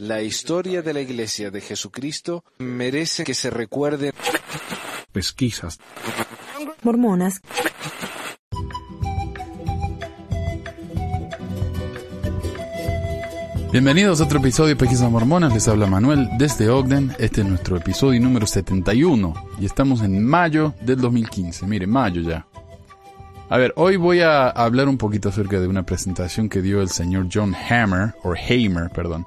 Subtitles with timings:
[0.00, 4.14] La historia de la Iglesia de Jesucristo merece que se recuerde.
[5.12, 5.78] Pesquisas.
[6.82, 7.42] Mormonas.
[13.70, 15.52] Bienvenidos a otro episodio de Pesquisas Mormonas.
[15.52, 17.14] Les habla Manuel desde Ogden.
[17.18, 21.66] Este es nuestro episodio número 71 y estamos en mayo del 2015.
[21.66, 22.46] Mire, mayo ya.
[23.50, 26.88] A ver, hoy voy a hablar un poquito acerca de una presentación que dio el
[26.88, 29.26] señor John Hammer, o Hamer, perdón.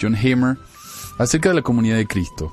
[0.00, 0.56] John Hamer,
[1.18, 2.52] acerca de la comunidad de Cristo.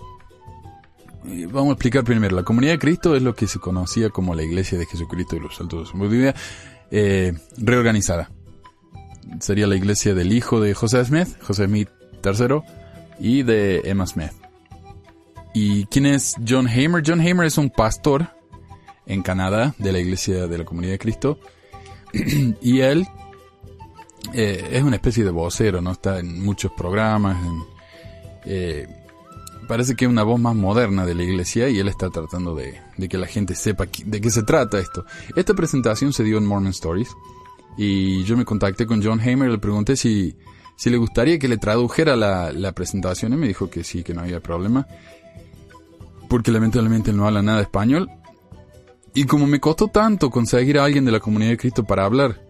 [1.24, 2.36] Vamos a explicar primero.
[2.36, 5.42] La comunidad de Cristo es lo que se conocía como la Iglesia de Jesucristo de
[5.42, 6.34] los Altos de
[6.92, 8.30] eh, reorganizada
[9.40, 11.90] sería la iglesia del hijo de José Smith, José Smith
[12.24, 12.62] III,
[13.20, 14.32] y de Emma Smith.
[15.54, 17.04] ¿Y quién es John Hamer?
[17.06, 18.30] John Hamer es un pastor
[19.06, 21.40] en Canadá de la iglesia de la comunidad de Cristo.
[22.62, 23.08] y él
[24.32, 25.92] eh, es una especie de vocero, ¿no?
[25.92, 27.38] Está en muchos programas.
[28.46, 28.88] Eh,
[29.68, 32.80] parece que es una voz más moderna de la iglesia y él está tratando de,
[33.10, 35.06] que la gente sepa de qué se trata esto.
[35.36, 37.10] Esta presentación se dio en Mormon Stories
[37.78, 40.36] y yo me contacté con John Hamer y le pregunté si,
[40.76, 44.14] si le gustaría que le tradujera la, la presentación y me dijo que sí, que
[44.14, 44.88] no había problema.
[46.30, 48.10] Porque lamentablemente no habla nada de español.
[49.14, 52.43] Y como me costó tanto conseguir a alguien de la comunidad de Cristo para hablar,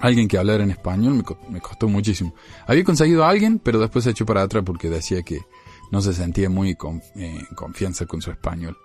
[0.00, 2.34] alguien que hablara en español, me, costó muchísimo.
[2.66, 5.40] Había conseguido a alguien, pero después se echó para atrás porque decía que
[5.90, 8.76] no se sentía muy con, eh, confianza con su español.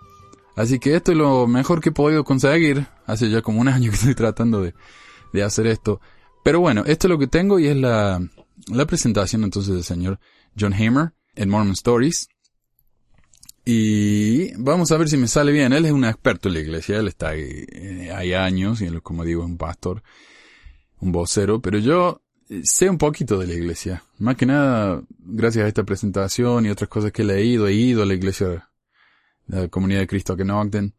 [0.55, 2.87] Así que esto es lo mejor que he podido conseguir.
[3.05, 4.73] Hace ya como un año que estoy tratando de,
[5.43, 5.99] hacer esto.
[6.43, 8.21] Pero bueno, esto es lo que tengo y es la,
[8.67, 10.19] la presentación entonces del señor
[10.59, 12.29] John Hamer en Mormon Stories.
[13.65, 15.73] Y vamos a ver si me sale bien.
[15.73, 19.01] Él es un experto en la iglesia, él está ahí, eh, hay años y él,
[19.01, 20.03] como digo, es un pastor,
[21.03, 24.03] un vocero, pero yo eh, sé un poquito de la iglesia.
[24.19, 28.03] Más que nada, gracias a esta presentación y otras cosas que he leído, he ido
[28.03, 28.69] a la iglesia,
[29.47, 30.93] de la comunidad de Cristo que en Ogden.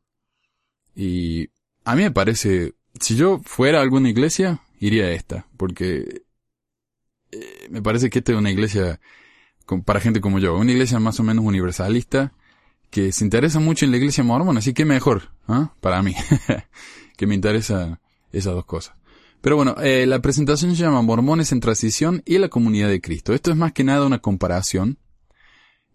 [0.95, 1.49] Y
[1.85, 6.23] a mí me parece si yo fuera a alguna iglesia, iría a esta, porque
[7.33, 9.01] eh, me parece que esta es una iglesia
[9.85, 12.33] para gente como yo, una iglesia más o menos universalista,
[12.91, 15.75] que se interesa mucho en la iglesia mormona, así que mejor, ¿ah?
[15.81, 16.15] para mí,
[17.17, 18.01] que me interesa
[18.31, 18.95] esas dos cosas.
[19.45, 23.35] Pero bueno, eh, la presentación se llama Mormones en Transición y la Comunidad de Cristo.
[23.35, 24.97] Esto es más que nada una comparación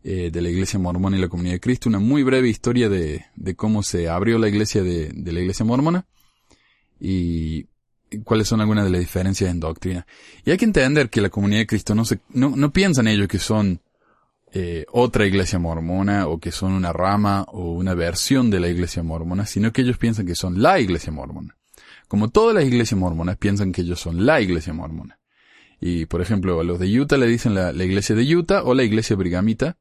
[0.03, 3.25] eh, de la iglesia mormona y la Comunidad de Cristo, una muy breve historia de,
[3.35, 6.05] de cómo se abrió la iglesia de, de la iglesia mormona
[6.99, 7.65] y
[8.23, 10.05] cuáles son algunas de las diferencias en doctrina.
[10.45, 13.27] Y hay que entender que la comunidad de Cristo no, se, no, no piensan ellos
[13.27, 13.81] que son
[14.53, 19.01] eh, otra iglesia mormona o que son una rama o una versión de la iglesia
[19.01, 21.55] mormona, sino que ellos piensan que son la iglesia mormona.
[22.09, 25.19] Como todas las iglesias mormonas piensan que ellos son la iglesia mormona.
[25.79, 28.81] Y por ejemplo, a los de Utah le dicen la, iglesia de Utah o la
[28.83, 29.77] iglesia brigamita.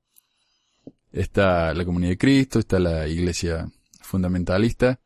[1.11, 3.71] Está la comunidad de Cristo, está la iglesia
[4.03, 5.01] fundamentalista,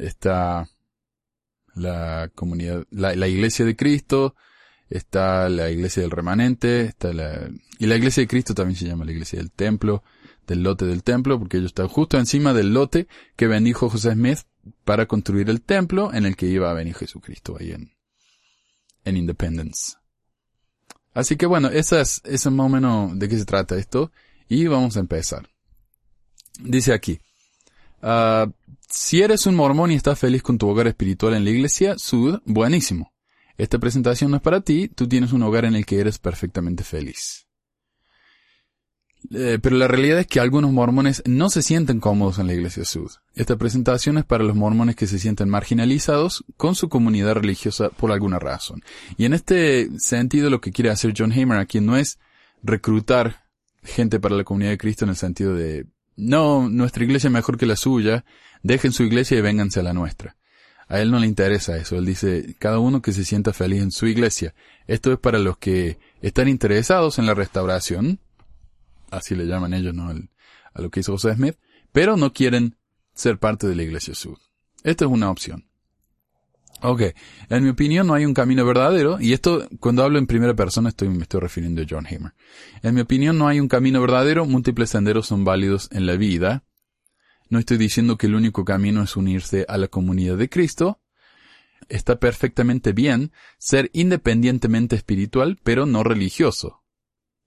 [0.00, 0.68] está
[1.76, 4.34] la comunidad, la, iglesia de Cristo,
[4.88, 9.04] está la iglesia del remanente, está la, y la iglesia de Cristo también se llama
[9.04, 10.02] la iglesia del templo,
[10.50, 13.06] del lote del templo, porque ellos están justo encima del lote
[13.36, 14.40] que bendijo José Smith
[14.84, 17.92] para construir el templo en el que iba a venir Jesucristo ahí en,
[19.04, 19.94] en Independence.
[21.14, 24.10] Así que bueno, esa es, esa es más o de qué se trata esto,
[24.48, 25.48] y vamos a empezar.
[26.58, 27.20] Dice aquí,
[28.02, 28.50] uh,
[28.88, 32.40] si eres un mormón y estás feliz con tu hogar espiritual en la iglesia, Sud,
[32.44, 33.12] buenísimo.
[33.56, 36.82] Esta presentación no es para ti, tú tienes un hogar en el que eres perfectamente
[36.82, 37.46] feliz.
[39.32, 42.84] Eh, pero la realidad es que algunos mormones no se sienten cómodos en la iglesia
[42.84, 43.10] Sud.
[43.34, 48.12] Esta presentación es para los mormones que se sienten marginalizados con su comunidad religiosa por
[48.12, 48.82] alguna razón.
[49.18, 52.18] Y en este sentido lo que quiere hacer John Hamer aquí no es
[52.62, 53.44] reclutar
[53.82, 57.56] gente para la comunidad de Cristo en el sentido de no, nuestra iglesia es mejor
[57.56, 58.24] que la suya,
[58.62, 60.36] dejen su iglesia y vénganse a la nuestra.
[60.86, 63.92] A él no le interesa eso, él dice, cada uno que se sienta feliz en
[63.92, 64.54] su iglesia.
[64.86, 68.18] Esto es para los que están interesados en la restauración,
[69.10, 70.10] así le llaman ellos, ¿no?
[70.10, 71.56] a lo que hizo José Smith,
[71.92, 72.76] pero no quieren
[73.12, 74.38] ser parte de la iglesia sud.
[74.82, 75.66] Esto es una opción.
[76.82, 77.02] Ok,
[77.50, 80.88] en mi opinión no hay un camino verdadero, y esto cuando hablo en primera persona
[80.88, 82.32] estoy, me estoy refiriendo a John Hamer.
[82.82, 86.64] En mi opinión no hay un camino verdadero, múltiples senderos son válidos en la vida.
[87.50, 91.00] No estoy diciendo que el único camino es unirse a la comunidad de Cristo.
[91.90, 96.79] Está perfectamente bien ser independientemente espiritual, pero no religioso.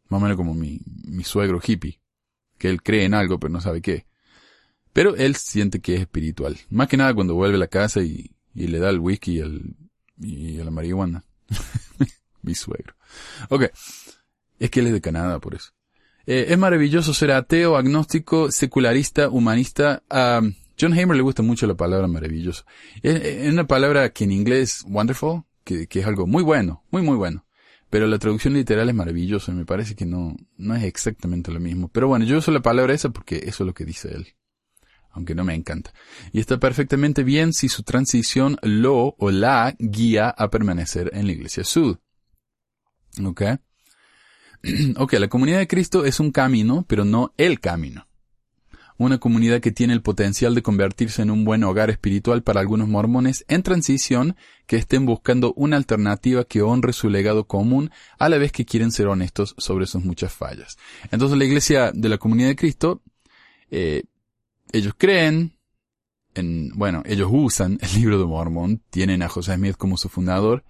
[0.09, 1.99] Más o menos como mi, mi suegro hippie,
[2.57, 4.05] que él cree en algo pero no sabe qué.
[4.91, 6.57] Pero él siente que es espiritual.
[6.69, 9.75] Más que nada cuando vuelve a la casa y le da el whisky y, el,
[10.19, 11.23] y la marihuana.
[12.41, 12.95] Mi suegro.
[13.49, 13.65] Ok.
[14.59, 15.71] Es que él es de Canadá, por eso.
[16.25, 20.03] Eh, es maravilloso ser ateo, agnóstico, secularista, humanista.
[20.09, 20.41] A
[20.79, 22.65] John Hamer le gusta mucho la palabra maravilloso.
[23.01, 27.17] Es, una palabra que en inglés wonderful, que, que, es algo muy bueno, muy muy
[27.17, 27.45] bueno.
[27.93, 31.59] Pero la traducción literal es maravilloso y me parece que no, no es exactamente lo
[31.59, 31.89] mismo.
[31.89, 34.29] Pero bueno, yo uso la palabra esa porque eso es lo que dice él.
[35.11, 35.93] Aunque no me encanta.
[36.31, 41.33] Y está perfectamente bien si su transición lo o la guía a permanecer en la
[41.33, 41.99] iglesia sud.
[43.23, 43.43] ¿Ok?
[44.97, 48.07] ok, la comunidad de Cristo es un camino, pero no el camino.
[48.97, 52.87] Una comunidad que tiene el potencial de convertirse en un buen hogar espiritual para algunos
[52.87, 54.35] mormones en transición
[54.67, 58.91] que estén buscando una alternativa que honre su legado común a la vez que quieren
[58.91, 60.77] ser honestos sobre sus muchas fallas.
[61.11, 63.01] Entonces la iglesia de la comunidad de Cristo,
[63.71, 64.03] eh,
[64.71, 65.57] ellos creen
[66.35, 70.63] en, bueno, ellos usan el libro de Mormón, tienen a José Smith como su fundador,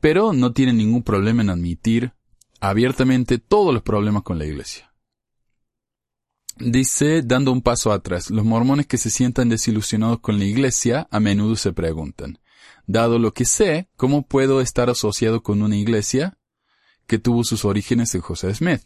[0.00, 2.12] pero no tienen ningún problema en admitir
[2.60, 4.87] abiertamente todos los problemas con la iglesia.
[6.60, 11.20] Dice, dando un paso atrás, los mormones que se sientan desilusionados con la iglesia a
[11.20, 12.40] menudo se preguntan,
[12.86, 16.36] dado lo que sé, ¿cómo puedo estar asociado con una iglesia
[17.06, 18.82] que tuvo sus orígenes en José Smith?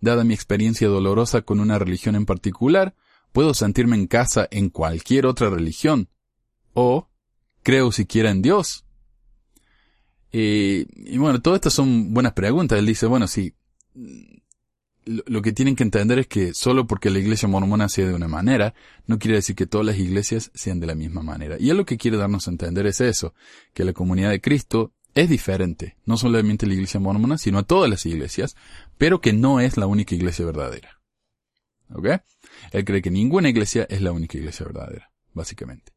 [0.00, 2.96] Dada mi experiencia dolorosa con una religión en particular,
[3.30, 6.08] puedo sentirme en casa en cualquier otra religión.
[6.74, 7.08] O,
[7.62, 8.84] creo siquiera en Dios.
[10.32, 12.78] Y, bueno, todas estas son buenas preguntas.
[12.78, 13.54] Él dice, bueno, sí,
[15.04, 18.28] lo, que tienen que entender es que solo porque la iglesia mormona sea de una
[18.28, 18.74] manera,
[19.06, 21.56] no quiere decir que todas las iglesias sean de la misma manera.
[21.58, 23.34] Y él lo que quiere darnos a entender es eso,
[23.74, 27.90] que la comunidad de Cristo es diferente, no solamente la iglesia mormona, sino a todas
[27.90, 28.56] las iglesias,
[28.96, 31.00] pero que no es la única iglesia verdadera.
[31.94, 32.08] ¿Ok?
[32.72, 35.92] Él cree que ninguna iglesia es la única iglesia verdadera, básicamente.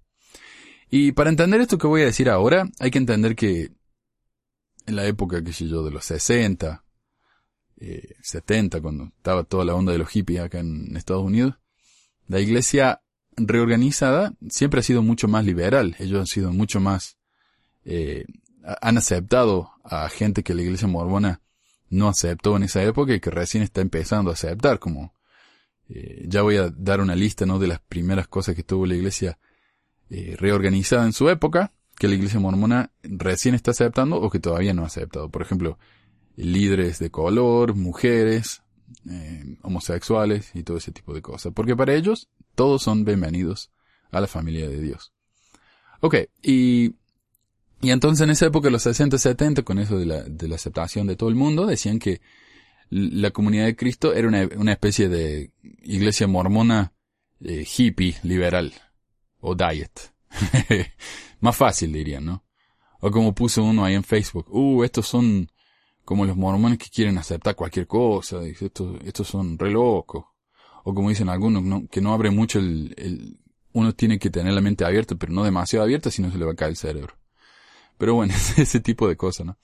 [0.90, 3.72] Y para entender esto que voy a decir ahora, hay que entender que
[4.86, 6.85] en la época, qué sé yo, de los 60,
[7.80, 11.56] eh, 70, cuando estaba toda la onda de los hippies acá en Estados Unidos,
[12.28, 13.02] la iglesia
[13.38, 15.96] reorganizada siempre ha sido mucho más liberal.
[16.00, 17.18] Ellos han sido mucho más,
[17.84, 18.26] eh,
[18.82, 21.42] han aceptado a gente que la iglesia mormona
[21.90, 25.14] no aceptó en esa época y que recién está empezando a aceptar, como
[25.90, 27.60] eh, ya voy a dar una lista ¿no?
[27.60, 29.38] de las primeras cosas que tuvo la iglesia
[30.10, 34.74] eh, reorganizada en su época, que la iglesia mormona recién está aceptando o que todavía
[34.74, 35.30] no ha aceptado.
[35.30, 35.78] Por ejemplo,
[36.36, 38.62] líderes de color, mujeres,
[39.10, 41.54] eh, homosexuales y todo ese tipo de cosas.
[41.54, 43.72] Porque para ellos todos son bienvenidos
[44.12, 45.14] a la familia de Dios.
[46.02, 46.96] Ok, y,
[47.82, 51.16] y entonces en esa época, los 60-70, con eso de la, de la aceptación de
[51.16, 52.22] todo el mundo, decían que
[52.90, 55.52] la comunidad de Cristo era una, una especie de
[55.82, 56.94] iglesia mormona
[57.42, 58.74] eh, hippie liberal
[59.40, 60.14] o diet.
[61.40, 62.46] Más fácil dirían, ¿no?
[63.00, 65.50] O como puso uno ahí en Facebook, uh, estos son
[66.06, 70.26] como los mormones que quieren aceptar cualquier cosa, dice, estos, estos son re locos.
[70.84, 73.40] O como dicen algunos, que no abre mucho el, el,
[73.74, 76.46] uno tiene que tener la mente abierta, pero no demasiado abierta, si no se le
[76.46, 77.16] va a caer el cerebro.
[77.98, 79.58] Pero bueno, ese tipo de cosas, ¿no?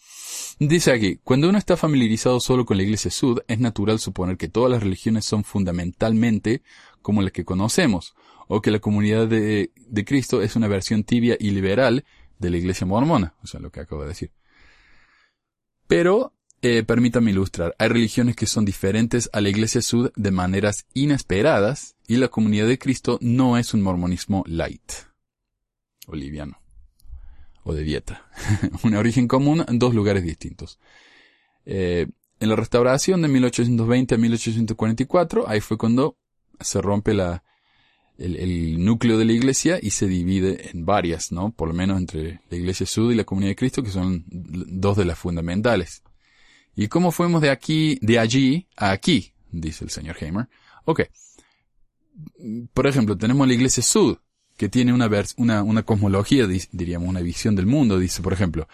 [0.60, 4.50] Dice aquí, cuando uno está familiarizado solo con la Iglesia Sud, es natural suponer que
[4.50, 6.64] todas las religiones son fundamentalmente
[7.02, 8.16] como las que conocemos,
[8.48, 12.04] o que la comunidad de, de Cristo es una versión tibia y liberal
[12.40, 14.32] de la Iglesia mormona, o sea, lo que acabo de decir.
[15.92, 20.86] Pero, eh, permítame ilustrar, hay religiones que son diferentes a la Iglesia Sud de maneras
[20.94, 24.90] inesperadas, y la comunidad de Cristo no es un mormonismo light,
[26.08, 26.62] o liviano
[27.64, 28.26] o de dieta.
[28.84, 30.80] un origen común en dos lugares distintos.
[31.66, 32.08] Eh,
[32.40, 36.16] en la restauración de 1820 a 1844, ahí fue cuando
[36.62, 37.44] se rompe la,
[38.22, 41.52] el, núcleo de la iglesia y se divide en varias, ¿no?
[41.52, 44.98] Por lo menos entre la iglesia sud y la comunidad de Cristo, que son dos
[44.98, 46.04] de las fundamentales.
[46.76, 49.34] ¿Y cómo fuimos de aquí, de allí a aquí?
[49.52, 50.48] Dice el señor Hamer.
[50.86, 51.02] Ok.
[52.74, 54.18] Por ejemplo, tenemos la iglesia sud,
[54.58, 57.98] que tiene una, una, una cosmología, diríamos, una visión del mundo.
[57.98, 58.68] Dice, por ejemplo,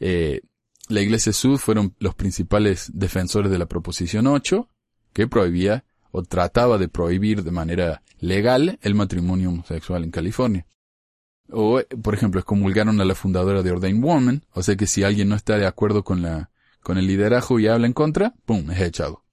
[0.00, 0.40] eh,
[0.88, 4.68] la Iglesia Sud fueron los principales defensores de la Proposición 8,
[5.12, 10.66] que prohibía o trataba de prohibir de manera legal el matrimonio homosexual en California.
[11.50, 15.28] O, por ejemplo, excomulgaron a la fundadora de Ordained Woman, o sea que si alguien
[15.28, 16.50] no está de acuerdo con la,
[16.82, 19.24] con el liderazgo y habla en contra, ¡pum!, es echado.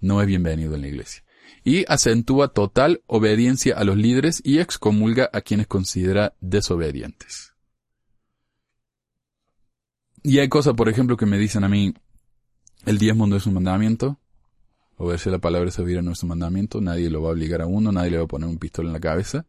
[0.00, 1.22] No es bienvenido en la iglesia
[1.64, 7.52] y acentúa total obediencia a los líderes y excomulga a quienes considera desobedientes.
[10.22, 11.94] Y hay cosas, por ejemplo, que me dicen a mí,
[12.86, 14.20] el diezmo no es un mandamiento,
[15.02, 17.92] obedecer la palabra de no es un mandamiento, nadie lo va a obligar a uno,
[17.92, 19.46] nadie le va a poner un pistola en la cabeza.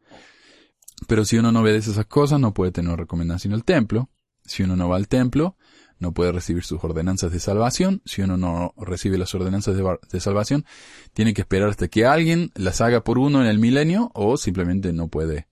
[1.07, 4.09] Pero si uno no obedece esas cosas, no puede tener recomendación al templo.
[4.45, 5.57] Si uno no va al templo,
[5.99, 8.01] no puede recibir sus ordenanzas de salvación.
[8.05, 10.65] Si uno no recibe las ordenanzas de, de, salvación,
[11.13, 14.91] tiene que esperar hasta que alguien las haga por uno en el milenio o simplemente
[14.91, 15.47] no puede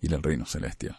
[0.00, 0.96] ir al reino celestial.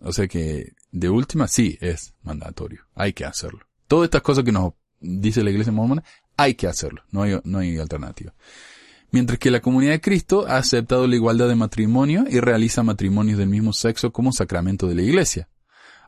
[0.00, 2.82] O sea que, de última, sí es mandatorio.
[2.94, 3.60] Hay que hacerlo.
[3.86, 6.02] Todas estas cosas que nos dice la iglesia mormona,
[6.36, 7.02] hay que hacerlo.
[7.10, 8.34] No hay, no hay alternativa.
[9.10, 13.38] Mientras que la comunidad de Cristo ha aceptado la igualdad de matrimonio y realiza matrimonios
[13.38, 15.48] del mismo sexo como sacramento de la iglesia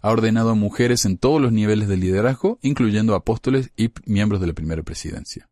[0.06, 4.47] ha ordenado a mujeres en todos los niveles de liderazgo, incluyendo apóstoles y miembros de
[4.47, 5.49] la primera presidencia.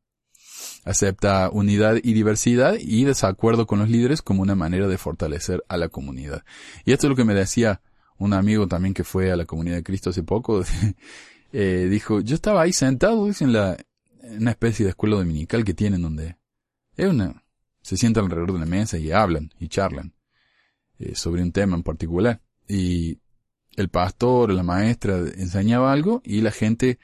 [0.85, 5.76] Acepta unidad y diversidad y desacuerdo con los líderes como una manera de fortalecer a
[5.76, 6.45] la comunidad.
[6.85, 7.81] Y esto es lo que me decía
[8.16, 10.62] un amigo también que fue a la comunidad de Cristo hace poco.
[11.52, 13.76] eh, dijo, yo estaba ahí sentado en la,
[14.38, 16.37] una especie de escuela dominical que tienen donde
[16.97, 17.45] es una,
[17.83, 20.14] se sientan alrededor de una mesa y hablan y charlan
[20.99, 22.40] eh, sobre un tema en particular.
[22.69, 23.19] Y
[23.76, 26.99] el pastor, la maestra enseñaba algo y la gente,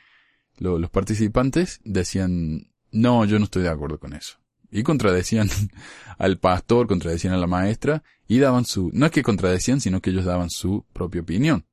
[0.59, 4.39] los participantes decían, no, yo no estoy de acuerdo con eso.
[4.71, 5.49] Y contradecían
[6.19, 10.11] al pastor, contradecían a la maestra y daban su, no es que contradecían, sino que
[10.11, 11.67] ellos daban su propia opinión.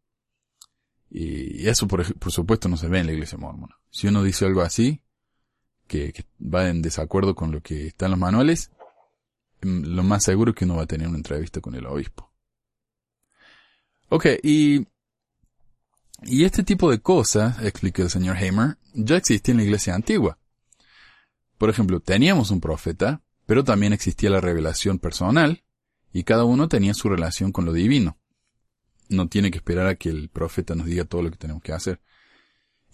[1.09, 3.77] Y eso, por, supuesto, no se ve en la iglesia mormona.
[3.89, 5.01] Si uno dice algo así,
[5.87, 8.71] que, va en desacuerdo con lo que está en los manuales,
[9.61, 12.31] mm, lo más seguro es que uno va a tener una entrevista con el obispo.
[14.09, 14.87] Ok, y,
[16.23, 20.37] y este tipo de cosas, explica el señor Hamer, ya existía en la iglesia antigua.
[21.57, 25.63] Por ejemplo, teníamos un profeta, pero también existía la revelación personal,
[26.13, 28.17] y cada uno tenía su relación con lo divino.
[29.09, 31.73] No tiene que esperar a que el profeta nos diga todo lo que tenemos que
[31.73, 32.01] hacer.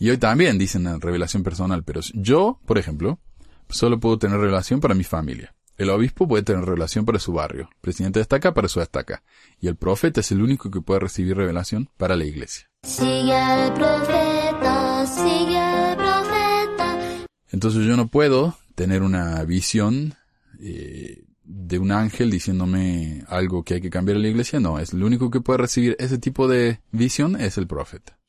[0.04, 3.22] Y hoy también dicen la revelación personal, pero yo, por ejemplo,
[3.70, 5.56] solo puedo tener revelación para mi familia.
[5.78, 9.24] El obispo puede tener revelación para su barrio, el presidente destaca para su estaca,
[9.62, 12.70] y el profeta es el único que puede recibir revelación para la iglesia.
[12.84, 17.26] Sigue profeta, sigue profeta.
[17.54, 20.16] Entonces yo no puedo tener una visión
[20.60, 24.92] eh, de un ángel diciéndome algo que hay que cambiar en la iglesia, no, es
[24.92, 28.20] el único que puede recibir ese tipo de visión es el profeta.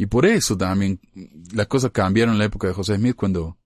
[0.00, 0.98] Y por eso también
[1.52, 3.58] las cosas cambiaron en la época de José Smith cuando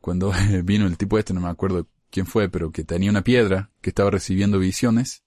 [0.00, 0.32] cuando
[0.64, 3.90] vino el tipo este, no me acuerdo quién fue, pero que tenía una piedra, que
[3.90, 5.24] estaba recibiendo visiones,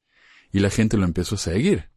[0.51, 1.91] y la gente lo empezó a seguir.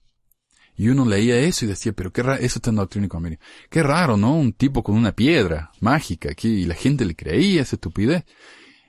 [0.76, 3.38] Y uno leía eso y decía, pero qué raro, eso está en Doctrina y
[3.70, 4.37] Qué raro, ¿no?
[4.37, 8.26] Un tipo con una piedra mágica aquí, y la gente le creía esa estupidez.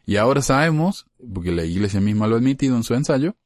[0.05, 3.37] Y ahora sabemos, porque la iglesia misma lo ha admitido en su ensayo,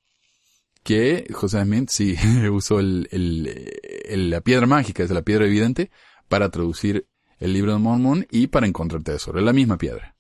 [0.89, 2.15] que José Smith sí
[2.51, 5.91] usó la piedra mágica, es la piedra evidente,
[6.27, 9.37] para traducir el libro de Mormón y para encontrar tesoro.
[9.37, 10.15] Es la misma piedra.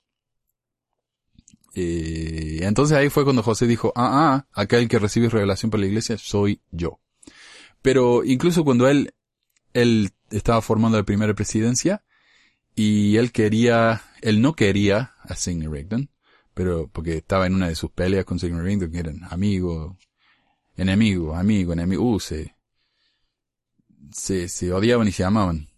[1.73, 5.81] Y entonces ahí fue cuando José dijo, ah, ah, acá el que recibe revelación para
[5.81, 6.99] la iglesia soy yo.
[7.81, 9.15] Pero incluso cuando él,
[9.73, 12.03] él estaba formando la primera presidencia
[12.75, 16.11] y él quería, él no quería a Sidney Rigdon,
[16.53, 19.97] pero porque estaba en una de sus peleas con Sidney Rigdon, que eran amigo,
[20.81, 22.55] enemigo, amigo, enemigo, uh, se,
[24.11, 25.69] se, se odiaban y se amaban.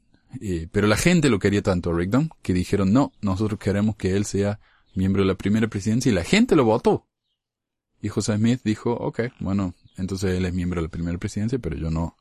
[0.71, 4.25] pero la gente lo quería tanto a Rigdon que dijeron, no, nosotros queremos que él
[4.25, 4.59] sea
[4.95, 7.07] miembro de la primera presidencia y la gente lo votó.
[8.01, 11.75] Y José Smith dijo, ok, bueno, entonces él es miembro de la primera presidencia, pero
[11.75, 12.17] yo no,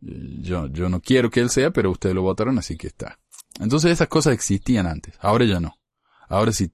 [0.00, 3.18] yo, yo no quiero que él sea, pero ustedes lo votaron, así que está.
[3.58, 5.74] Entonces esas cosas existían antes, ahora ya no.
[6.28, 6.72] Ahora si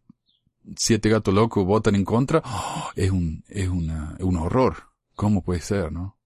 [0.76, 2.90] siete gatos locos votan en contra, ¡oh!
[2.94, 4.96] es un, es una, un horror.
[5.16, 6.16] ¿Cómo puede ser, no?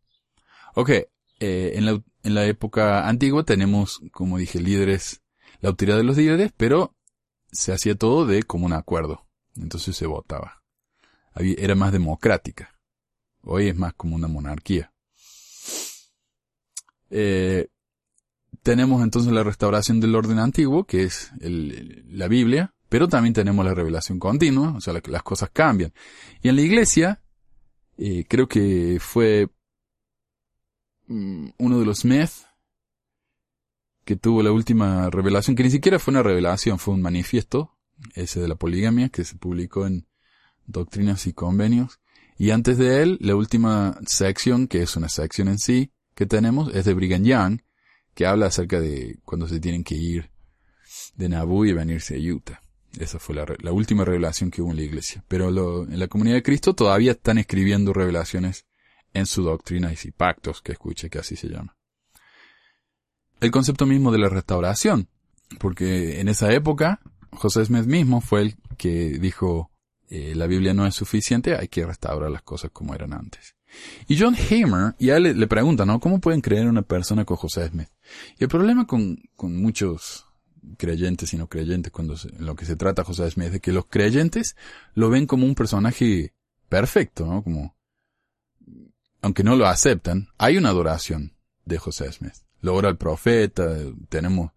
[0.74, 1.06] Ok, eh,
[1.38, 5.22] en la, en la época antigua tenemos, como dije, líderes,
[5.60, 6.94] la autoridad de los líderes, pero
[7.50, 9.26] se hacía todo de común acuerdo.
[9.56, 10.62] Entonces se votaba.
[11.34, 12.74] era más democrática.
[13.42, 14.92] Hoy es más como una monarquía.
[17.10, 17.68] Eh,
[18.62, 23.74] tenemos entonces la restauración del orden antiguo, que es la Biblia, pero también tenemos la
[23.74, 25.92] revelación continua, o sea, las cosas cambian.
[26.42, 27.22] Y en la iglesia,
[28.02, 29.50] eh, creo que fue
[31.06, 32.30] mm, uno de los Smith,
[34.06, 37.76] que tuvo la última revelación, que ni siquiera fue una revelación, fue un manifiesto,
[38.14, 40.06] ese de la poligamia, que se publicó en
[40.64, 42.00] Doctrinas y Convenios.
[42.38, 46.74] Y antes de él, la última sección, que es una sección en sí, que tenemos,
[46.74, 47.60] es de Brigham Young,
[48.14, 50.30] que habla acerca de cuando se tienen que ir
[51.16, 52.62] de Nauvoo y venirse a Utah.
[52.98, 55.24] Esa fue la, última revelación que hubo en la iglesia.
[55.28, 55.48] Pero
[55.84, 58.66] en la comunidad de Cristo todavía están escribiendo revelaciones
[59.12, 61.76] en su doctrina y pactos, que escuche que así se llama
[63.40, 65.08] el concepto mismo de la restauración,
[65.58, 67.00] porque en esa época
[67.32, 69.70] José Smith mismo fue el que dijo
[70.08, 73.56] eh, la Biblia no es suficiente, hay que restaurar las cosas como eran antes.
[74.08, 76.00] Y John Hamer, y le, le pregunta, ¿no?
[76.00, 77.88] ¿Cómo pueden creer una persona con José Smith?
[78.38, 80.26] Y el problema con, con muchos
[80.76, 83.86] creyentes y no creyentes cuando se- lo que se trata José Smith de que los
[83.86, 84.56] creyentes
[84.94, 86.34] lo ven como un personaje
[86.68, 87.42] perfecto, ¿no?
[87.42, 87.76] Como,
[89.22, 92.34] aunque no lo aceptan, hay una adoración de José Smith.
[92.60, 93.74] Lo ora el profeta,
[94.08, 94.52] tenemos,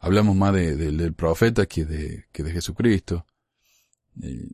[0.00, 3.26] hablamos más de- de- del profeta que de, que de Jesucristo.
[4.22, 4.50] Eh,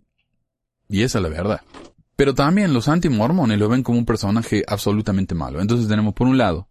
[0.89, 1.61] y esa es la verdad.
[2.17, 5.61] Pero también los antimormones lo ven como un personaje absolutamente malo.
[5.61, 6.69] Entonces tenemos por un lado,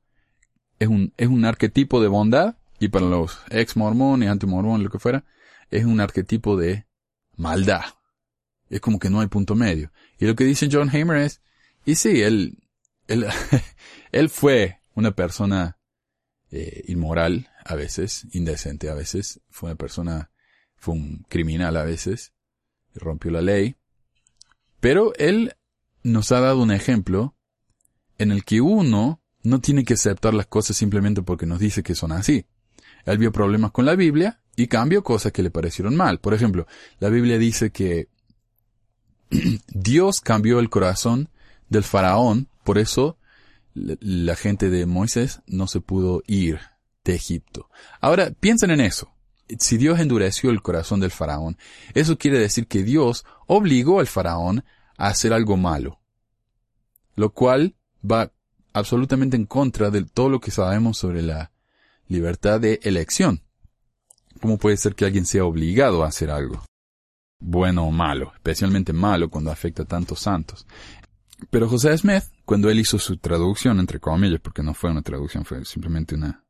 [0.80, 5.00] es un, es un arquetipo de bondad, y para los ex mormones, antimormones, lo que
[5.00, 5.24] fuera,
[5.72, 6.86] es un arquetipo de
[7.38, 7.86] maldad.
[8.70, 9.94] Es como que no hay punto medio.
[10.20, 11.42] Y lo que dice John Hamer es,
[11.86, 12.58] y sí, él,
[13.08, 13.26] él,
[14.12, 15.78] él fue una persona
[16.52, 20.32] eh, inmoral a veces, indecente a veces, fue una persona,
[20.76, 22.34] fue un criminal a veces,
[22.94, 23.78] rompió la ley,
[24.82, 25.56] pero él
[26.04, 27.34] nos ha dado un ejemplo
[28.18, 31.96] en el que uno no tiene que aceptar las cosas simplemente porque nos dice que
[31.96, 32.46] son así.
[33.06, 36.20] Él vio problemas con la Biblia y cambió cosas que le parecieron mal.
[36.20, 36.68] Por ejemplo,
[37.00, 38.08] la Biblia dice que
[39.68, 41.30] Dios cambió el corazón
[41.70, 43.18] del faraón, por eso
[43.74, 46.60] la- gente de Moisés no se pudo ir
[47.04, 47.70] de Egipto.
[48.00, 49.12] Ahora, piensen en eso.
[49.60, 51.58] Si Dios endureció el corazón del faraón,
[51.94, 54.64] eso quiere decir que Dios obligó al faraón
[54.98, 56.00] a hacer algo malo.
[57.16, 57.76] Lo cual
[58.10, 58.32] va
[58.72, 61.52] absolutamente en contra de todo lo que sabemos sobre la
[62.14, 63.42] libertad de elección.
[64.42, 66.64] ¿Cómo puede ser que alguien sea obligado a hacer algo?
[67.40, 70.66] Bueno o malo, especialmente malo cuando afecta a tantos santos.
[71.50, 75.44] Pero José Smith, cuando él hizo su traducción, entre comillas, porque no fue una traducción,
[75.44, 76.44] fue simplemente una,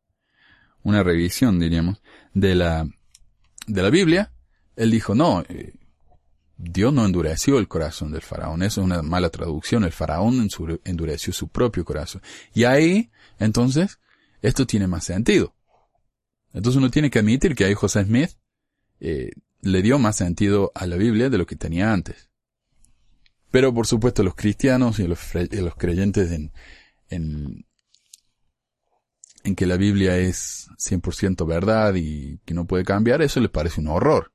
[0.83, 2.01] una revisión, diríamos,
[2.33, 2.87] de la,
[3.65, 4.31] de la Biblia,
[4.75, 5.73] él dijo, no, eh,
[6.57, 8.63] Dios no endureció el corazón del faraón.
[8.63, 9.83] Eso es una mala traducción.
[9.83, 10.47] El faraón
[10.83, 12.21] endureció su propio corazón.
[12.53, 13.99] Y ahí, entonces,
[14.43, 15.55] esto tiene más sentido.
[16.53, 18.31] Entonces uno tiene que admitir que ahí José Smith
[18.99, 19.31] eh,
[19.61, 22.29] le dio más sentido a la Biblia de lo que tenía antes.
[23.49, 25.19] Pero por supuesto los cristianos y los,
[25.77, 26.51] creyentes en,
[27.09, 27.65] en,
[29.55, 33.87] que la Biblia es 100% verdad y que no puede cambiar, eso les parece un
[33.87, 34.33] horror.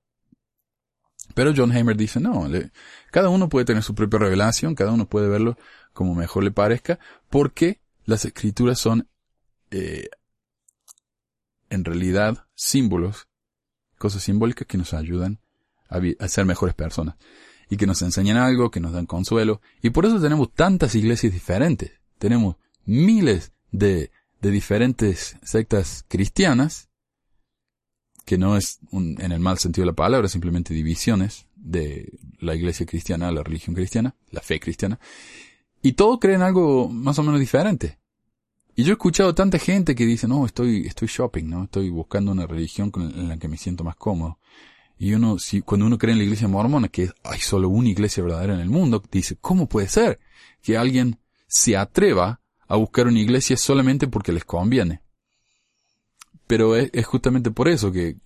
[1.34, 2.48] Pero John Hamer dice, no,
[3.10, 5.58] cada uno puede tener su propia revelación, cada uno puede verlo
[5.92, 9.08] como mejor le parezca, porque las escrituras son,
[9.70, 10.08] eh,
[11.70, 13.28] en realidad, símbolos,
[13.98, 15.40] cosas simbólicas que nos ayudan
[15.88, 17.16] a, ser mejores personas
[17.70, 21.32] y que nos enseñan algo, que nos dan consuelo, y por eso tenemos tantas iglesias
[21.32, 21.92] diferentes.
[22.18, 26.88] Tenemos miles de, de diferentes sectas cristianas,
[28.24, 32.54] que no es un- en el mal sentido de la palabra, simplemente divisiones de la
[32.54, 34.98] iglesia cristiana, la religión cristiana, la fe cristiana,
[35.82, 37.98] y todos creen algo más o menos diferente.
[38.78, 41.64] Y yo he escuchado tanta gente que dice, no, estoy, estoy shopping, ¿no?
[41.64, 44.38] Estoy buscando una religión en la que me siento más cómodo.
[44.96, 48.22] Y uno, si, cuando uno cree en la iglesia mormona, que hay solo una iglesia
[48.22, 50.20] verdadera en el mundo, dice, ¿cómo puede ser
[50.62, 55.02] que alguien se atreva a buscar una iglesia solamente porque les conviene?
[56.46, 58.18] Pero es justamente por eso que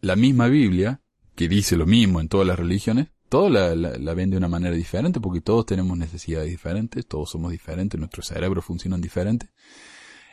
[0.00, 1.00] la misma Biblia,
[1.34, 4.74] que dice lo mismo en todas las religiones, todo la, la, ven de una manera
[4.74, 9.50] diferente porque todos tenemos necesidades diferentes, todos somos diferentes, nuestros cerebros funcionan diferentes.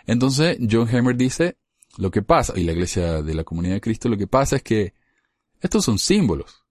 [0.08, 1.58] Entonces, John Hamer dice,
[1.98, 4.64] lo que pasa, y la iglesia de la comunidad de Cristo, lo que pasa es
[4.64, 4.94] que
[5.62, 6.64] estos son símbolos.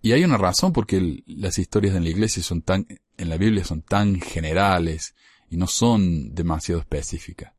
[0.00, 3.36] Y hay una razón porque el- las historias en la iglesia son tan, en la
[3.36, 5.14] Biblia son tan generales
[5.48, 7.52] y no son demasiado específicas.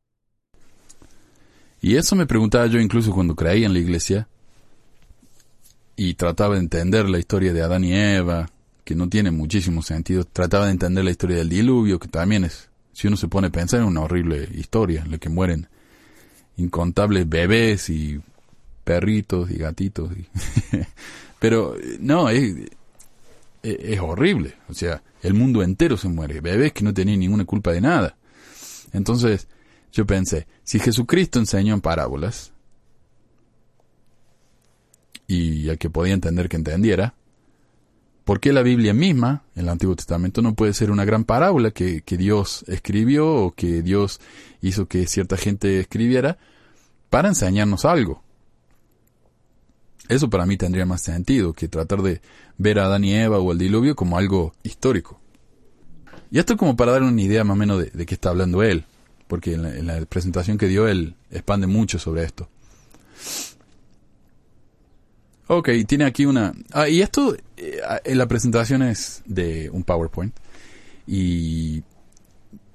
[1.81, 4.27] Y eso me preguntaba yo incluso cuando creía en la iglesia
[5.95, 8.49] y trataba de entender la historia de Adán y Eva,
[8.83, 10.23] que no tiene muchísimo sentido.
[10.25, 13.51] Trataba de entender la historia del diluvio, que también es, si uno se pone a
[13.51, 15.67] pensar, es una horrible historia en la que mueren
[16.57, 18.21] incontables bebés y
[18.83, 20.11] perritos y gatitos.
[20.17, 20.27] y-
[21.39, 22.55] Pero no, es,
[23.63, 24.55] es horrible.
[24.69, 26.39] O sea, el mundo entero se muere.
[26.41, 28.15] Bebés que no tenían ninguna culpa de nada.
[28.93, 29.47] Entonces,
[29.91, 32.52] yo pensé, si Jesucristo enseñó en parábolas,
[35.27, 37.15] y al que podía entender que entendiera,
[38.23, 42.01] ¿por qué la Biblia misma, el Antiguo Testamento, no puede ser una gran parábola que,
[42.01, 44.19] que Dios escribió o que Dios
[44.61, 46.37] hizo que cierta gente escribiera
[47.09, 48.23] para enseñarnos algo?
[50.09, 52.21] Eso para mí tendría más sentido que tratar de
[52.57, 55.19] ver a Adán y Eva o el diluvio como algo histórico.
[56.29, 58.63] Y esto como para dar una idea más o menos de, de qué está hablando
[58.63, 58.85] él,
[59.27, 62.49] porque en la, en la presentación que dio él expande mucho sobre esto.
[65.57, 66.53] Ok, tiene aquí una...
[66.71, 70.35] Ah, y esto, eh, en la presentación es de un PowerPoint.
[71.05, 71.83] y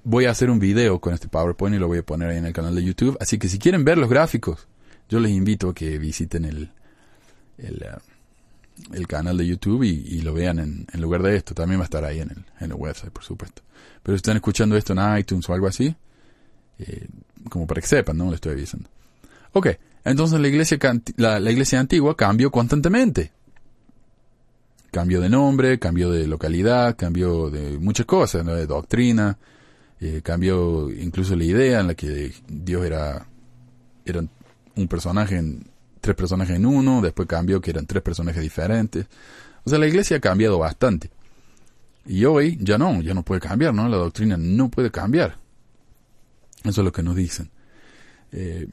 [0.05, 2.47] voy a hacer un video con este PowerPoint y lo voy a poner ahí en
[2.47, 3.19] el canal de YouTube.
[3.21, 4.69] Así que si quieren ver los gráficos,
[5.09, 6.71] yo les invito a que visiten el,
[7.59, 11.53] el, uh, el canal de YouTube y, lo vean en, en, lugar de esto.
[11.53, 13.63] También va a estar ahí en el, en el website, por supuesto.
[14.03, 15.95] Pero si están escuchando esto en iTunes o algo así,
[16.79, 17.09] eh,
[17.51, 18.29] como para que sepan, ¿no?
[18.29, 18.89] Le estoy avisando.
[19.53, 19.69] Ok,
[20.05, 20.79] entonces la iglesia,
[21.17, 23.33] la, la iglesia antigua cambió constantemente.
[24.91, 29.37] Cambio de nombre, cambio de localidad, cambio de muchas cosas, de doctrina,
[30.01, 33.27] eh, cambió incluso la idea en la que Dios era,
[34.07, 34.25] era
[34.77, 35.67] un personaje en,
[36.01, 39.07] tres personajes en uno, después cambió que eran tres personajes diferentes.
[39.65, 41.11] O sea, la iglesia ha cambiado bastante.
[42.07, 43.89] Y hoy ya no, ya no puede cambiar, ¿no?
[43.89, 45.37] La doctrina no puede cambiar.
[46.65, 47.51] Eso es lo que nos dicen.
[48.33, 48.67] Eh,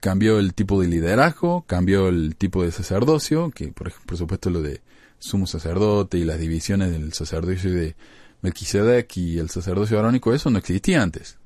[0.00, 4.62] cambió el tipo de liderazgo, cambió el tipo de sacerdocio, que por, por supuesto lo
[4.62, 4.80] de
[5.18, 7.96] sumo sacerdote y las divisiones del sacerdocio de
[8.42, 11.38] Melquisedec y el sacerdocio arónico, eso no existía antes.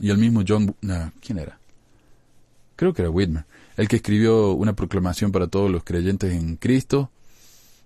[0.00, 1.58] Y el mismo John, no, ¿quién era?
[2.76, 3.44] Creo que era Whitmer,
[3.76, 7.10] el que escribió una proclamación para todos los creyentes en Cristo.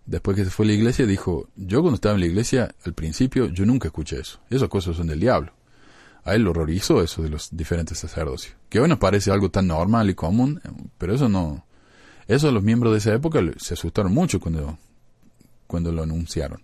[0.07, 2.95] Después que se fue a la iglesia, dijo, yo cuando estaba en la iglesia, al
[2.95, 4.41] principio, yo nunca escuché eso.
[4.49, 5.53] Esas cosas son del diablo.
[6.29, 8.55] A él lo horrorizó eso de los diferentes sacerdocios.
[8.69, 10.61] Que hoy nos parece algo tan normal y común,
[10.99, 11.65] pero eso no...
[12.27, 14.79] Eso los miembros de esa época se asustaron mucho cuando,
[15.67, 16.63] cuando lo anunciaron.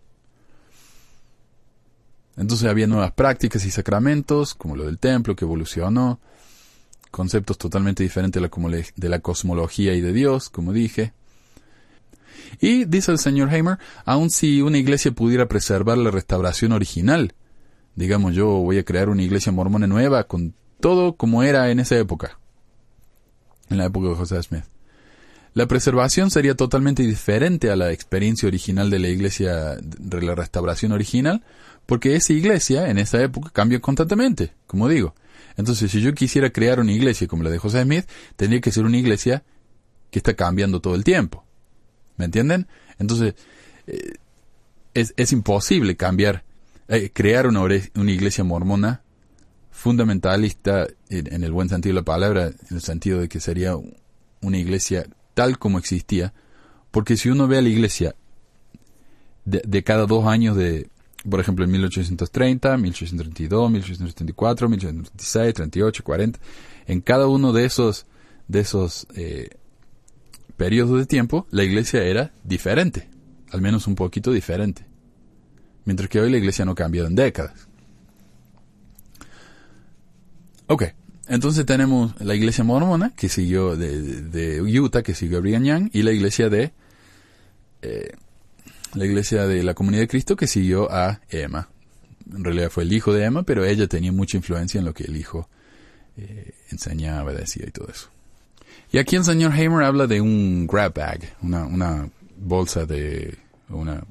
[2.36, 6.20] Entonces había nuevas prácticas y sacramentos, como lo del templo, que evolucionó,
[7.10, 11.14] conceptos totalmente diferentes de la, de la cosmología y de Dios, como dije.
[12.60, 17.32] Y dice el señor Hamer, aun si una iglesia pudiera preservar la restauración original,
[17.96, 21.96] digamos yo voy a crear una iglesia mormona nueva con todo como era en esa
[21.98, 22.38] época,
[23.70, 24.64] en la época de José Smith.
[25.54, 30.90] La preservación sería totalmente diferente a la experiencia original de la iglesia de la restauración
[30.90, 31.44] original,
[31.86, 35.14] porque esa iglesia en esa época cambia constantemente, como digo.
[35.56, 38.04] Entonces, si yo quisiera crear una iglesia como la de José Smith,
[38.34, 39.44] tendría que ser una iglesia
[40.10, 41.44] que está cambiando todo el tiempo.
[42.16, 42.66] ¿Me entienden?
[42.98, 43.34] Entonces,
[43.86, 44.14] eh,
[44.94, 46.44] es, es, imposible cambiar,
[46.88, 49.02] eh, crear una, una, iglesia mormona
[49.70, 53.74] fundamentalista en, el buen sentido de la palabra, en el sentido de que sería
[54.40, 56.32] una iglesia tal como existía,
[56.90, 58.14] porque si uno ve a la iglesia
[59.44, 60.88] de, de cada dos años de,
[61.28, 66.38] por ejemplo, en 1830, 1832, 1834, 1836, 38, 40,
[66.86, 68.06] en cada uno de esos,
[68.48, 69.48] de esos eh,
[70.56, 73.08] periodos de tiempo, la iglesia era diferente,
[73.50, 74.86] al menos un poquito diferente.
[75.84, 77.68] Mientras que hoy la iglesia no ha cambiado en décadas.
[80.66, 80.84] Ok,
[81.28, 85.90] entonces tenemos la iglesia mormona, que siguió de, de, Utah, que siguió a Brigham Young,
[85.92, 86.72] y la iglesia de
[87.82, 88.12] eh,
[88.94, 91.68] la iglesia de la Comunidad de Cristo que siguió a Emma.
[92.32, 95.04] En realidad fue el hijo de Emma, pero ella tenía mucha influencia en lo que
[95.04, 95.48] el hijo
[96.16, 98.08] eh, enseñaba, decía y todo eso.
[98.92, 103.36] Y aquí el señor Hamer habla de un grab bag, una, una bolsa de,
[103.68, 104.04] una,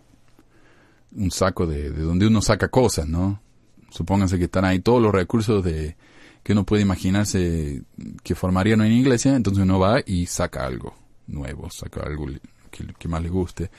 [1.15, 3.41] un saco de, de, donde uno saca cosas, ¿no?
[3.89, 5.95] Supónganse que están ahí todos los recursos de,
[6.43, 7.84] que uno puede imaginarse
[8.23, 10.93] que formarían una iglesia, entonces uno va y saca algo
[11.28, 12.28] nuevo, saca algo
[12.69, 13.71] que, que más le guste.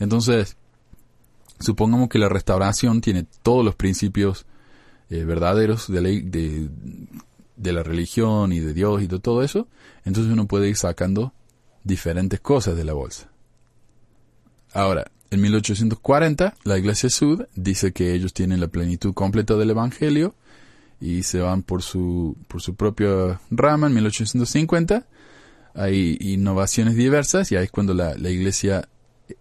[0.00, 0.56] Entonces,
[1.60, 4.46] supongamos que la restauración tiene todos los principios
[5.10, 6.68] eh, verdaderos de la, de,
[7.56, 9.68] de la religión y de Dios y de todo eso,
[10.04, 11.32] entonces uno puede ir sacando
[11.84, 13.30] diferentes cosas de la bolsa.
[14.72, 20.34] Ahora, en 1840, la Iglesia Sud dice que ellos tienen la plenitud completa del Evangelio
[21.00, 25.06] y se van por su, por su propia rama en 1850.
[25.74, 28.88] Hay innovaciones diversas y ahí es cuando la, la Iglesia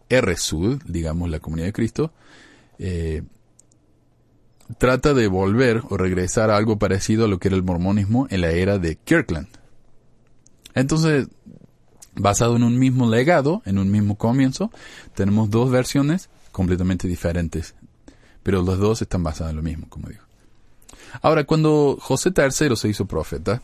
[0.09, 2.11] R-Sud, digamos la Comunidad de Cristo,
[2.79, 3.23] eh,
[4.77, 8.41] trata de volver o regresar a algo parecido a lo que era el mormonismo en
[8.41, 9.47] la era de Kirkland.
[10.75, 11.27] Entonces,
[12.17, 14.71] basado en un mismo legado, en un mismo comienzo,
[15.15, 17.75] tenemos dos versiones completamente diferentes,
[18.43, 20.21] pero los dos están basados en lo mismo, como digo.
[21.21, 23.61] Ahora, cuando José III se hizo profeta,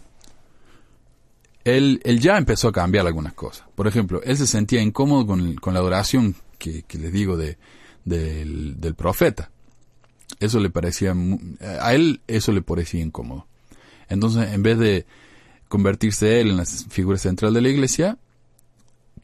[1.63, 3.66] él, él, ya empezó a cambiar algunas cosas.
[3.76, 7.58] Por ejemplo, él se sentía incómodo con, con la adoración que, que, les digo de,
[8.04, 9.50] del, del, profeta.
[10.39, 11.16] Eso le parecía,
[11.80, 13.48] a él eso le parecía incómodo.
[14.10, 15.06] Entonces, en vez de
[15.70, 18.18] convertirse él en la figura central de la iglesia,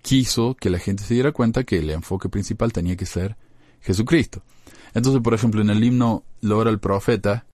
[0.01, 3.37] quiso que la gente se diera cuenta que el enfoque principal tenía que ser
[3.81, 4.41] Jesucristo.
[4.93, 7.45] Entonces, por ejemplo, en el himno Logra el profeta,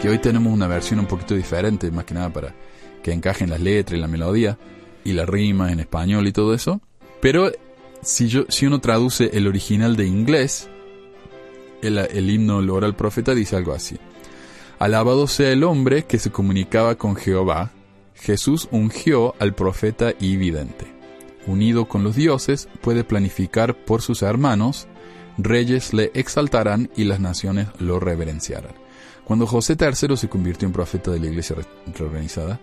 [0.00, 2.54] que hoy tenemos una versión un poquito diferente, más que nada para
[3.02, 4.58] que encajen las letras y la melodía
[5.04, 6.80] y la rima en español y todo eso.
[7.20, 7.52] Pero
[8.02, 10.68] si, yo, si uno traduce el original de inglés,
[11.82, 13.98] el, el himno el oral profeta dice algo así.
[14.78, 17.70] Alabado sea el hombre que se comunicaba con Jehová.
[18.14, 20.84] Jesús ungió al profeta y vidente.
[21.46, 24.86] Unido con los dioses, puede planificar por sus hermanos,
[25.38, 28.74] reyes le exaltarán y las naciones lo reverenciarán.
[29.24, 31.56] Cuando José III se convirtió en profeta de la iglesia
[31.96, 32.60] reorganizada,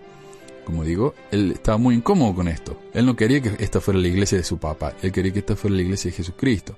[0.64, 2.78] como digo, él estaba muy incómodo con esto.
[2.94, 5.56] Él no quería que esta fuera la iglesia de su papá, él quería que esta
[5.56, 6.76] fuera la iglesia de Jesucristo.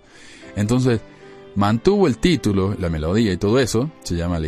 [0.57, 1.01] Entonces,
[1.55, 4.41] mantuvo el título, la melodía y todo eso, se llama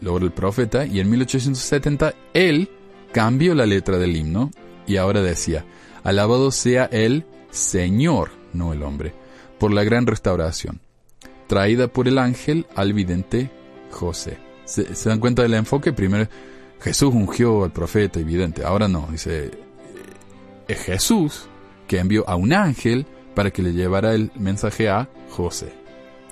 [0.00, 2.70] Logro el Profeta, y en 1870 él
[3.12, 4.50] cambió la letra del himno
[4.86, 5.64] y ahora decía,
[6.04, 9.14] alabado sea el Señor, no el hombre,
[9.58, 10.80] por la gran restauración,
[11.46, 13.50] traída por el ángel al vidente
[13.90, 14.38] José.
[14.64, 15.92] ¿Se, ¿Se, dan cuenta del enfoque?
[15.92, 16.28] Primero,
[16.80, 18.64] Jesús ungió al profeta evidente.
[18.64, 19.50] Ahora no, dice, eh,
[20.68, 21.46] es Jesús
[21.86, 25.72] que envió a un ángel para que le llevara el mensaje a José.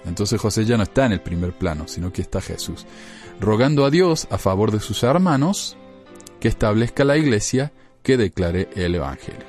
[0.05, 2.87] Entonces José ya no está en el primer plano, sino que está Jesús,
[3.41, 5.77] rogando a Dios a favor de sus hermanos
[6.41, 7.73] que establezca la iglesia
[8.03, 9.47] que declare el Evangelio.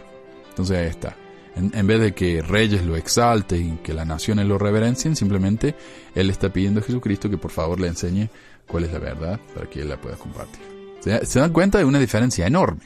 [0.50, 1.16] Entonces ahí está.
[1.56, 5.76] En, vez de que reyes lo exalten y que las naciones lo reverencien, simplemente
[6.14, 8.30] Él está pidiendo a Jesucristo que por favor le enseñe
[8.68, 10.62] cuál es la verdad para que Él la pueda compartir.
[11.02, 12.84] Se, dan cuenta de una diferencia enorme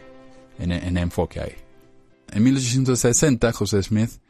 [0.57, 1.55] en, en enfoque ahí.
[2.31, 4.21] En 1860, José Smith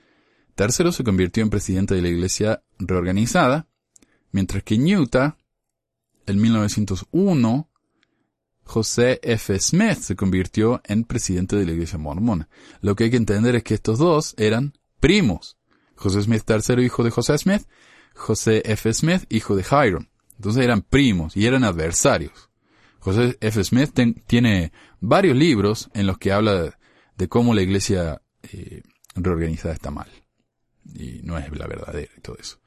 [0.58, 3.68] III se convirtió en presidente de la iglesia reorganizada,
[4.32, 5.38] mientras que Utah,
[6.32, 7.70] en 1901,
[8.64, 9.60] José F.
[9.60, 12.48] Smith se convirtió en presidente de la iglesia mormona.
[12.82, 15.58] Lo que hay que entender es que estos dos eran primos.
[15.96, 17.64] José Smith III, hijo de José Smith,
[18.16, 18.94] José F.
[18.94, 20.08] Smith, hijo de Hiram.
[20.38, 22.50] Entonces eran primos y eran adversarios.
[23.00, 23.64] José F.
[23.64, 23.92] Smith
[24.26, 26.78] tiene varios libros en los que habla
[27.18, 28.84] de cómo la iglesia eh,
[29.16, 30.10] reorganizada está mal.
[30.96, 32.58] Y no es la verdadera y todo eso.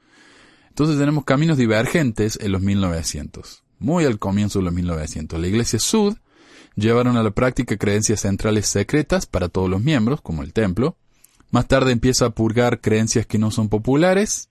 [0.75, 3.63] Entonces tenemos caminos divergentes en los 1900.
[3.79, 5.39] Muy al comienzo de los 1900.
[5.39, 6.17] La iglesia Sud
[6.75, 10.97] llevaron a la práctica creencias centrales secretas para todos los miembros, como el templo.
[11.49, 14.49] Más tarde empieza a purgar creencias que no son populares.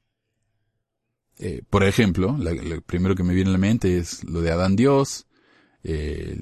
[1.37, 4.77] Eh, por ejemplo, lo primero que me viene a la mente es lo de Adán
[4.77, 5.27] Dios,
[5.83, 6.41] eh,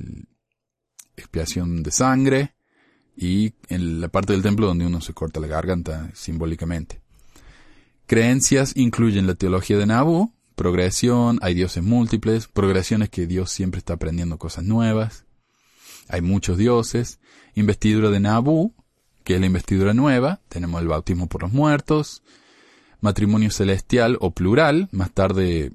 [1.17, 2.55] expiación de sangre
[3.17, 7.02] y en la parte del templo donde uno se corta la garganta simbólicamente.
[8.13, 13.95] Creencias incluyen la teología de Nabu, progresión, hay dioses múltiples, progresiones que Dios siempre está
[13.95, 15.25] aprendiendo cosas nuevas,
[16.09, 17.21] hay muchos dioses,
[17.55, 18.75] investidura de Nabu,
[19.25, 22.23] que es la investidura nueva, tenemos el bautismo por los muertos,
[23.01, 25.73] matrimonio celestial o plural, más tarde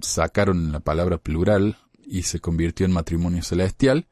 [0.00, 4.06] sacaron la palabra plural y se convirtió en matrimonio celestial.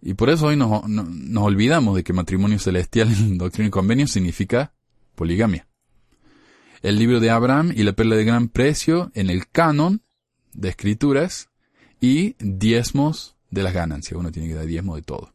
[0.00, 4.06] Y por eso hoy nos, nos olvidamos de que matrimonio celestial en Doctrina y Convenio
[4.06, 4.74] significa
[5.16, 5.66] poligamia.
[6.82, 10.02] El libro de Abraham y la perla de gran precio en el canon
[10.52, 11.48] de escrituras
[12.00, 14.18] y diezmos de las ganancias.
[14.18, 15.32] Uno tiene que dar diezmo de todo.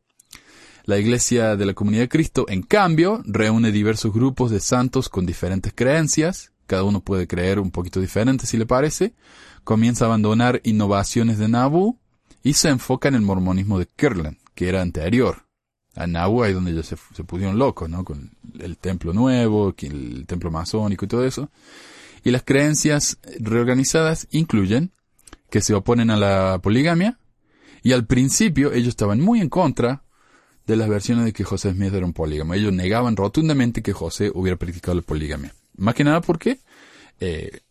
[0.84, 5.26] La Iglesia de la Comunidad de Cristo, en cambio, reúne diversos grupos de santos con
[5.26, 6.52] diferentes creencias.
[6.66, 9.14] Cada uno puede creer un poquito diferente si le parece,
[9.64, 11.98] comienza a abandonar innovaciones de Nabu
[12.44, 15.47] y se enfoca en el mormonismo de Kirtland, que era anterior.
[15.98, 18.06] A Nabu ahí donde ya se, se pusieron locos, ¿no?
[18.06, 21.50] Con el templo nuevo, el templo masónico y todo eso.
[22.24, 24.92] Y las creencias reorganizadas incluyen
[25.50, 27.18] que se oponen a la poligamia,
[27.84, 30.04] y al principio ellos estaban muy en contra
[30.66, 32.54] de las versiones de que José Smith era un polígamo.
[32.54, 35.56] Ellos negaban rotundamente que José hubiera practicado la poligamia.
[35.78, 36.60] Más que nada porque
[37.20, 37.62] eh,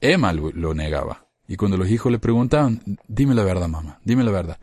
[0.00, 1.28] Emma lo, negaba.
[1.46, 4.58] Y cuando los hijos le preguntaban, dime la verdad, mamá, dime la verdad.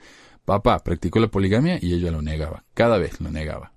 [0.45, 2.65] Papá practicó la poligamia y ella lo negaba.
[2.73, 3.73] Cada vez lo negaba.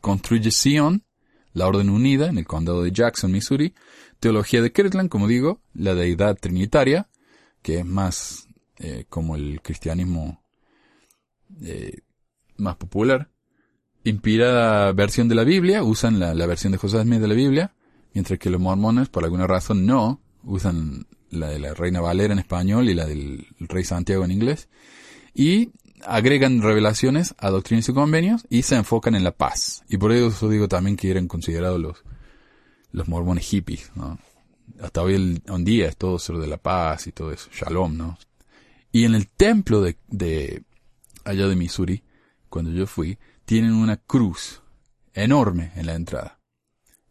[0.00, 1.04] Construye Sion,
[1.52, 3.74] la Orden Unida, en el condado de Jackson, Missouri.
[4.20, 7.08] Teología de Kirtland, como digo, la deidad trinitaria,
[7.62, 8.46] que es más
[8.78, 10.42] eh, como el cristianismo
[11.62, 11.98] eh,
[12.56, 13.30] más popular.
[14.04, 17.74] Inspirada versión de la Biblia, usan la, la versión de José Smith de la Biblia,
[18.14, 22.38] mientras que los mormones, por alguna razón, no, usan la de la Reina Valera en
[22.38, 24.68] español y la del Rey Santiago en inglés,
[25.34, 25.72] y
[26.04, 29.82] agregan revelaciones a doctrinas y convenios y se enfocan en la paz.
[29.88, 32.04] Y por eso digo también que eran considerados los,
[32.92, 34.18] los mormones hippies, ¿no?
[34.80, 38.18] Hasta hoy en día es todo sobre la paz y todo eso, shalom, ¿no?
[38.92, 40.62] Y en el templo de, de
[41.24, 42.02] allá de Missouri,
[42.48, 44.62] cuando yo fui, tienen una cruz
[45.14, 46.40] enorme en la entrada.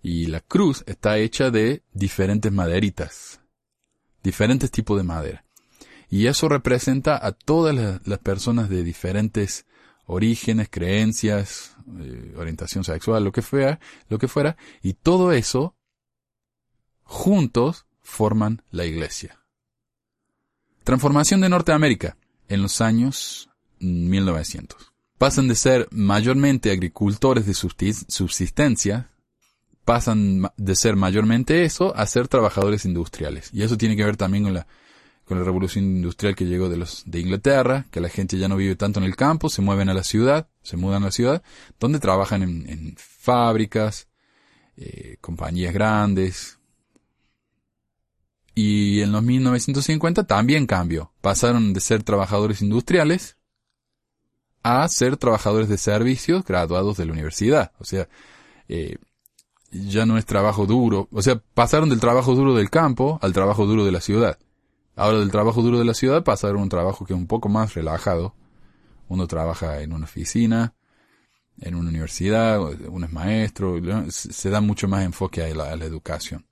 [0.02, 3.42] Y la cruz está hecha de diferentes maderitas,
[4.24, 5.47] diferentes tipos de madera.
[6.10, 9.66] Y eso representa a todas las, personas de diferentes
[10.06, 15.76] orígenes, creencias, eh, orientación sexual, lo que fuera, lo que fuera, y todo eso
[17.04, 19.40] juntos forman la iglesia.
[20.86, 22.16] Transformación de Norteamérica
[22.48, 24.94] en los años 1900.
[25.18, 29.10] Pasan de ser mayormente agricultores de subsistencia,
[29.84, 33.50] pasan de ser mayormente eso a ser trabajadores industriales.
[33.52, 34.68] Y eso tiene que ver también con la,
[35.28, 38.56] con la revolución industrial que llegó de los, de Inglaterra, que la gente ya no
[38.56, 41.44] vive tanto en el campo, se mueven a la ciudad, se mudan a la ciudad,
[41.80, 44.08] donde trabajan en, fábricas,
[44.78, 46.60] eh, compañías grandes,
[48.56, 51.12] y en los 1950 también cambió.
[51.22, 53.38] Pasaron de ser trabajadores industriales
[54.64, 57.72] a ser trabajadores de servicios graduados de la universidad.
[57.78, 58.08] O sea,
[58.68, 58.98] eh,
[59.70, 61.08] ya no es trabajo duro.
[61.12, 64.40] O sea, pasaron del trabajo duro del campo al trabajo duro de la ciudad.
[64.98, 67.50] Ahora del trabajo duro de la ciudad pasaron a un trabajo que es un poco
[67.50, 68.36] más relajado.
[69.08, 70.74] Uno trabaja en una oficina,
[71.62, 73.80] en una universidad, uno es maestro,
[74.10, 76.48] se da mucho más enfoque a la educación.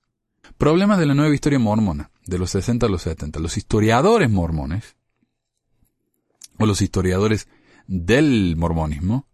[0.59, 3.39] Problemas de la nueva historia mormona, de los 60 a los 70.
[3.39, 4.95] Los historiadores mormones,
[6.59, 7.47] o los historiadores
[7.87, 9.27] del mormonismo,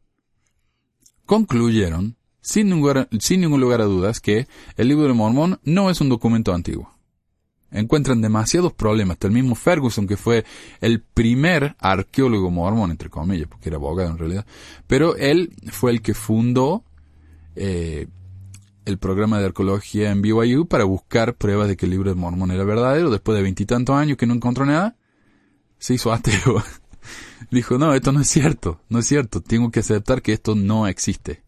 [1.25, 4.47] concluyeron, sin ningún, sin ningún lugar a dudas, que
[4.77, 7.00] el libro de Mormón no es un documento antiguo.
[7.71, 9.17] Encuentran demasiados problemas.
[9.21, 10.45] El mismo Ferguson, que fue
[10.81, 14.45] el primer arqueólogo mormón, entre comillas, porque era abogado en realidad,
[14.87, 16.83] pero él fue el que fundó
[17.55, 18.07] eh,
[18.85, 22.51] el programa de arqueología en BYU para buscar pruebas de que el libro de Mormón
[22.51, 23.09] era verdadero.
[23.09, 24.95] Después de veintitantos años que no encontró nada,
[25.77, 26.63] se hizo ateo.
[27.51, 30.87] Dijo, no, esto no es cierto, no es cierto, tengo que aceptar que esto no
[30.87, 31.43] existe.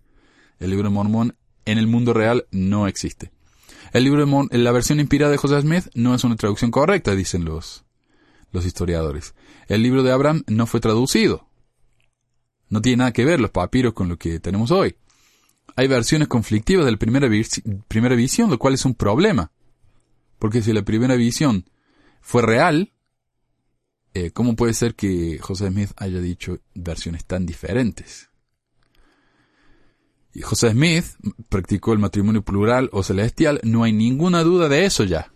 [0.60, 3.32] El libro de Mormón en el mundo real no existe.
[3.93, 7.15] El libro de Mormón, la versión inspirada de José Smith no es una traducción correcta,
[7.15, 7.86] dicen los,
[8.51, 9.36] los historiadores.
[9.67, 11.47] El libro de Abraham no fue traducido.
[12.69, 14.97] No tiene nada que ver los papiros con lo que tenemos hoy
[15.75, 17.27] hay versiones conflictivas de la primera,
[17.88, 19.51] primera visión, lo cual es un problema.
[20.39, 21.69] Porque si la primera visión
[22.21, 22.93] fue real,
[24.13, 28.29] eh, ¿cómo puede ser que José Smith haya dicho versiones tan diferentes?
[30.34, 31.06] Y José Smith
[31.50, 35.32] practicó el matrimonio plural o celestial, no hay ninguna duda de eso ya.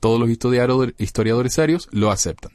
[0.00, 2.52] Todos los historiadores serios lo aceptan.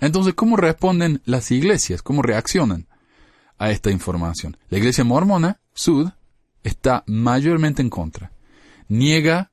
[0.00, 2.02] Entonces, ¿cómo responden las iglesias?
[2.02, 2.86] ¿Cómo reaccionan
[3.58, 4.56] a esta información?
[4.70, 6.08] La iglesia mormona Sud
[6.62, 8.32] está mayormente en contra.
[8.88, 9.52] Niega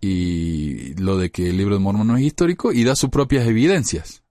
[0.00, 3.46] y lo de que el libro de Mormón no es histórico y da sus propias
[3.46, 4.22] evidencias.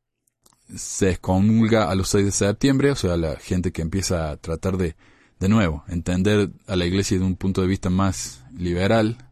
[0.76, 4.78] Se excomulga a los 6 de septiembre, o sea, la gente que empieza a tratar
[4.78, 4.96] de,
[5.40, 9.30] de nuevo, entender a la iglesia de un punto de vista más liberal,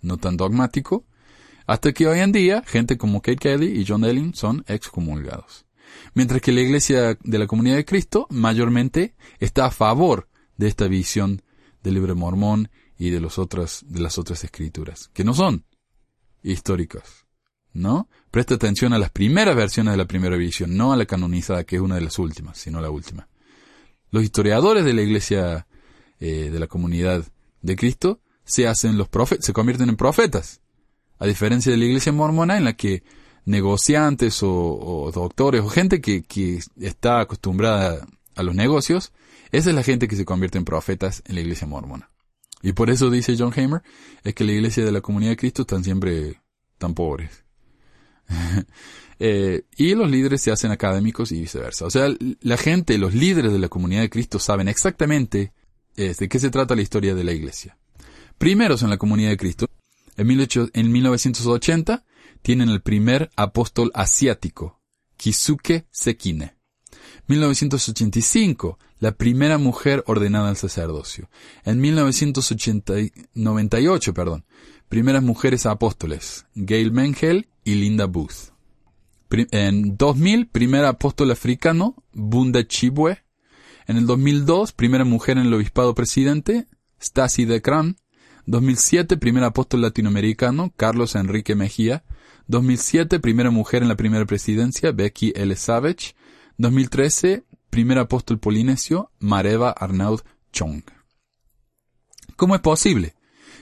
[0.00, 1.04] no tan dogmático,
[1.66, 5.66] hasta que hoy en día gente como Kate Kelly y John Elling son excomulgados.
[6.14, 10.88] Mientras que la iglesia de la comunidad de Cristo mayormente está a favor de esta
[10.88, 11.42] visión
[11.82, 15.64] del libro Mormón y de, los de las otras escrituras, que no son
[16.42, 17.26] históricas.
[17.72, 18.08] ¿No?
[18.32, 21.76] Presta atención a las primeras versiones de la primera visión, no a la canonizada, que
[21.76, 23.28] es una de las últimas, sino la última.
[24.10, 25.66] Los historiadores de la iglesia,
[26.18, 27.24] eh, de la comunidad
[27.62, 30.60] de Cristo, se hacen los profetas, se convierten en profetas.
[31.18, 33.02] A diferencia de la iglesia mormona, en la que
[33.44, 39.12] negociantes o, doctores o gente que, que está acostumbrada a los negocios
[39.52, 42.10] esa es la gente que se convierte en profetas en la iglesia mormona.
[42.62, 43.82] Y por eso dice John Hamer,
[44.22, 46.40] es que la iglesia de la comunidad de Cristo están siempre
[46.78, 47.44] tan pobres.
[49.22, 51.84] Eh, y los líderes se hacen académicos y viceversa.
[51.84, 52.08] O sea,
[52.40, 55.52] la gente, los líderes de la comunidad de Cristo saben exactamente
[55.96, 57.76] eh, de qué se trata la historia de la iglesia.
[58.38, 59.66] Primeros en la comunidad de Cristo,
[60.16, 62.06] en, en 1980,
[62.40, 64.80] tienen el primer apóstol asiático,
[65.18, 66.56] Kisuke Sekine.
[67.26, 71.28] 1985, la primera mujer ordenada al sacerdocio.
[71.64, 74.46] En 1998, perdón,
[74.88, 78.54] primeras mujeres apóstoles, Gail Mengel y Linda Booth.
[79.30, 83.22] En 2000, primer apóstol africano, Bunda Chibwe.
[83.86, 86.66] En el 2002, primera mujer en el obispado presidente,
[87.00, 87.96] Stasi de Kran.
[88.46, 92.04] 2007, primer apóstol latinoamericano, Carlos Enrique Mejía.
[92.48, 95.54] 2007, primera mujer en la primera presidencia, Becky L.
[95.54, 96.16] Savage.
[96.58, 100.20] 2013, primer apóstol polinesio, Mareva Arnaud
[100.52, 100.82] Chong.
[102.36, 103.14] ¿Cómo es posible?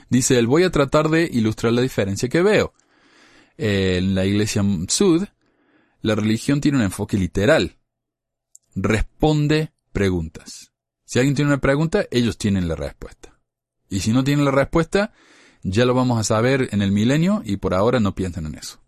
[0.09, 2.73] Dice él, voy a tratar de ilustrar la diferencia que veo.
[3.57, 5.27] En la iglesia Sud,
[6.01, 7.77] la religión tiene un enfoque literal.
[8.75, 10.71] Responde preguntas.
[11.05, 13.39] Si alguien tiene una pregunta, ellos tienen la respuesta.
[13.89, 15.13] Y si no tienen la respuesta,
[15.63, 18.81] ya lo vamos a saber en el milenio y por ahora no piensan en eso.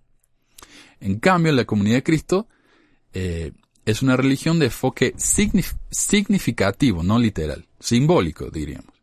[0.99, 2.47] En cambio, la comunidad de Cristo,
[3.13, 3.51] eh,
[3.85, 8.93] es una religión de enfoque significativo, no literal, simbólico, diríamos.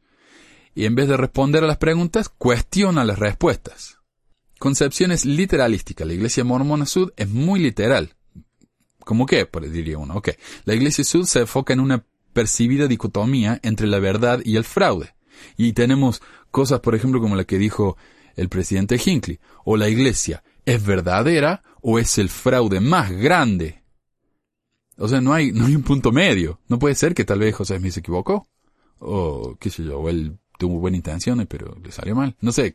[0.74, 3.97] Y en vez de responder a las preguntas, cuestiona las respuestas.
[4.58, 6.06] Concepciones literalísticas.
[6.06, 8.14] La iglesia mormona sud es muy literal.
[9.00, 9.46] ¿Cómo qué?
[9.46, 10.16] Pues diría uno.
[10.16, 10.30] Ok.
[10.64, 15.14] La iglesia sud se enfoca en una percibida dicotomía entre la verdad y el fraude.
[15.56, 17.96] Y tenemos cosas, por ejemplo, como la que dijo
[18.36, 19.38] el presidente Hinckley.
[19.64, 23.82] O la iglesia es verdadera o es el fraude más grande.
[24.96, 26.60] O sea, no hay, no hay un punto medio.
[26.68, 28.48] No puede ser que tal vez José Smith se equivocó.
[28.98, 32.36] O qué sé yo, o él tuvo buenas intenciones, pero le salió mal.
[32.40, 32.74] No sé,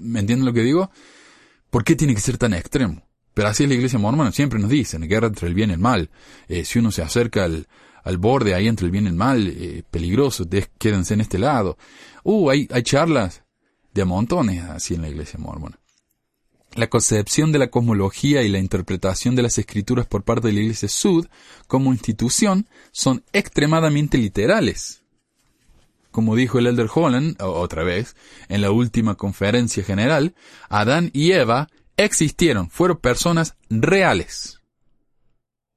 [0.00, 0.90] ¿me entienden lo que digo?
[1.68, 3.02] ¿Por qué tiene que ser tan extremo?
[3.34, 5.78] Pero así es la iglesia mormona, siempre nos dicen, guerra entre el bien y el
[5.78, 6.08] mal.
[6.48, 7.66] Eh, si uno se acerca al,
[8.02, 10.48] al borde ahí entre el bien y el mal, eh, peligroso,
[10.78, 11.76] quédense en este lado.
[12.24, 13.42] Uh, hay, hay charlas
[13.92, 15.78] de montones así en la iglesia mormona.
[16.74, 20.60] La concepción de la cosmología y la interpretación de las escrituras por parte de la
[20.60, 21.26] iglesia sud
[21.66, 25.02] como institución son extremadamente literales.
[26.16, 28.16] Como dijo el Elder Holland, otra vez,
[28.48, 30.34] en la última conferencia general,
[30.70, 34.62] Adán y Eva existieron, fueron personas reales.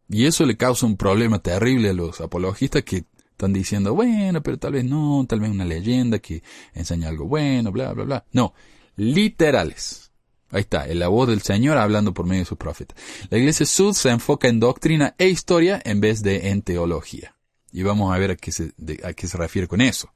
[0.08, 4.58] Y eso le causa un problema terrible a los apologistas que están diciendo, bueno, pero
[4.58, 6.42] tal vez no, tal vez una leyenda que
[6.74, 8.26] enseña algo bueno, bla, bla, bla.
[8.32, 8.54] No,
[8.96, 10.14] literales.
[10.52, 12.98] Ahí está, la voz del Señor hablando por medio de sus profetas.
[13.30, 17.36] La iglesia sud se enfoca en doctrina e historia en vez de en teología.
[17.74, 18.72] Y vamos a ver a qué se,
[19.04, 20.10] a qué se refiere con eso.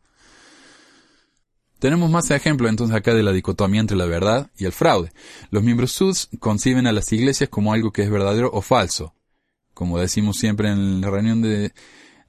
[1.84, 5.12] Tenemos más ejemplos entonces acá de la dicotomía entre la verdad y el fraude.
[5.50, 9.14] Los miembros sud conciben a las iglesias como algo que es verdadero o falso,
[9.74, 11.74] como decimos siempre en la reunión de,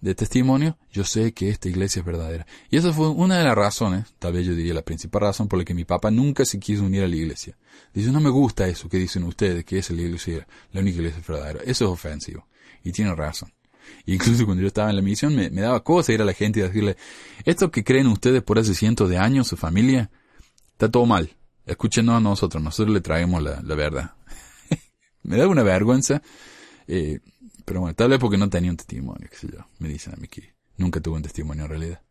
[0.01, 2.49] de testimonio, yo sé que esta iglesia es verdadera.
[2.69, 5.61] Y esa fue una de las razones, tal vez yo diría la principal razón por
[5.61, 7.57] la que mi papá nunca se quiso unir a la iglesia.
[7.93, 11.23] Dice, no me gusta eso que dicen ustedes, que es la iglesia, la única iglesia
[11.29, 11.61] verdadera.
[11.61, 12.49] Eso es ofensivo.
[12.83, 13.53] Y tiene razón.
[14.07, 16.63] Incluso cuando yo estaba en la misión me, daba cosa ir a la gente y
[16.63, 16.97] decirle,
[17.45, 20.11] esto que creen ustedes por hace cientos de años, su familia,
[20.73, 21.37] está todo mal.
[21.67, 24.15] Escúchenos a nosotros, nosotros le traemos la, la verdad.
[25.23, 26.23] me da una vergüenza.
[26.87, 27.21] Eh,
[27.65, 29.67] pero bueno, tal vez porque no tenía un testimonio, qué sé yo.
[29.79, 32.03] Me dicen a mí que nunca tuve un testimonio en realidad.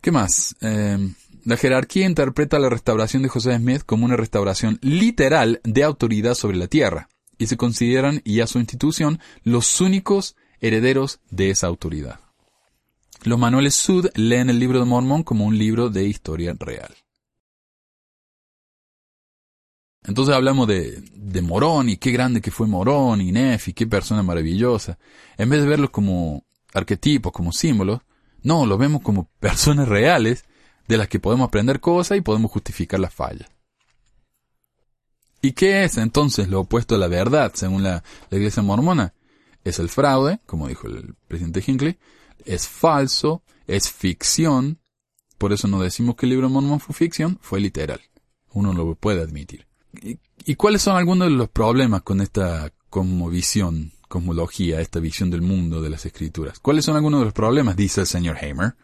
[0.00, 0.56] ¿Qué más?
[0.60, 0.98] Eh,
[1.44, 6.56] la jerarquía interpreta la restauración de José Smith como una restauración literal de autoridad sobre
[6.56, 7.08] la tierra,
[7.38, 12.20] y se consideran, y a su institución, los únicos herederos de esa autoridad.
[13.22, 16.94] Los manuales Sud leen el libro de Mormón como un libro de historia real.
[20.04, 21.02] Entonces hablamos de,
[21.42, 24.98] Morón y qué grande que fue Morón y Nefi, qué persona maravillosa.
[25.36, 28.00] En vez de verlos como arquetipos, como símbolos,
[28.42, 30.44] no, los vemos como personas reales
[30.88, 33.48] de las que podemos aprender cosas y podemos justificar las fallas.
[35.42, 39.12] ¿Y qué es entonces lo opuesto a la verdad, según la iglesia mormona?
[39.64, 41.98] Es el fraude, como dijo el presidente Hinckley,
[42.44, 44.80] es falso, es ficción,
[45.38, 48.00] por eso no decimos que el libro de Mormón fue ficción, fue literal.
[48.52, 49.66] Uno lo puede admitir.
[50.44, 55.82] ¿Y, cuáles son algunos de los problemas con esta cosmovisión, cosmología, esta visión del mundo
[55.82, 56.58] de las escrituras?
[56.60, 57.76] ¿Cuáles son algunos de los problemas?
[57.76, 58.74] Dice el señor Hamer.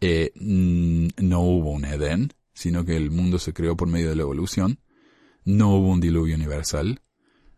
[0.00, 4.22] Eh, no hubo un Edén, sino que el mundo se creó por medio de la
[4.22, 4.80] evolución.
[5.44, 7.00] No hubo un diluvio universal.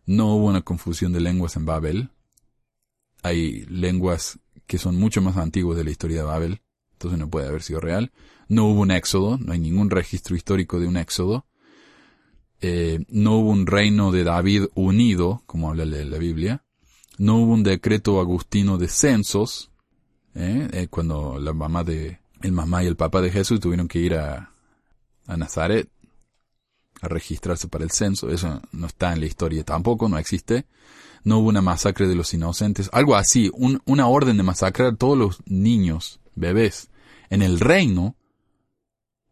[0.05, 2.09] No hubo una confusión de lenguas en Babel.
[3.23, 6.61] Hay lenguas que son mucho más antiguas de la historia de Babel,
[6.93, 8.11] entonces no puede haber sido real.
[8.47, 11.45] No hubo un éxodo, no hay ningún registro histórico de un éxodo.
[12.61, 16.63] Eh, no hubo un reino de David unido, como habla la Biblia,
[17.17, 19.71] no hubo un decreto agustino de censos,
[20.35, 20.69] ¿eh?
[20.71, 24.15] Eh, cuando la mamá de, el mamá y el papá de Jesús tuvieron que ir
[24.15, 24.51] a,
[25.27, 25.89] a Nazaret
[27.01, 30.65] a registrarse para el censo, eso no está en la historia tampoco, no existe.
[31.23, 33.51] No hubo una masacre de los inocentes, algo así,
[33.85, 36.89] una orden de masacrar a todos los niños, bebés,
[37.29, 38.15] en el reino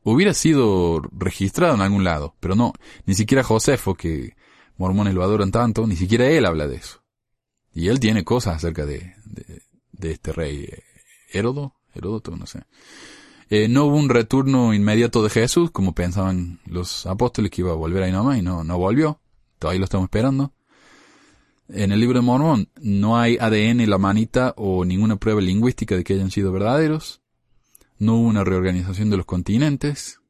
[0.04, 2.74] hubiera sido registrado en algún lado, pero no,
[3.06, 4.36] ni siquiera Josefo, que
[4.78, 7.04] mormones lo adoran tanto, ni siquiera él habla de eso.
[7.74, 9.16] Y él tiene cosas acerca de,
[10.02, 10.84] este rey eh,
[11.32, 12.64] Herodo, Heródoto, no sé.
[13.50, 17.76] Eh, no hubo un retorno inmediato de Jesús, como pensaban los apóstoles que iba a
[17.76, 19.20] volver ahí nomás, y no, no volvió.
[19.60, 20.54] Todavía lo estamos esperando.
[21.74, 26.04] En el libro de Mormón no hay ADN, la manita o ninguna prueba lingüística de
[26.04, 27.22] que hayan sido verdaderos
[28.02, 30.22] no hubo una reorganización de los continentes,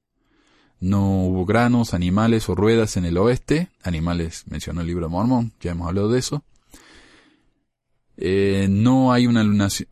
[0.81, 5.53] no hubo granos, animales o ruedas en el oeste, animales mencionó el libro de Mormón,
[5.61, 6.43] ya hemos hablado de eso.
[8.17, 9.45] Eh, no hay una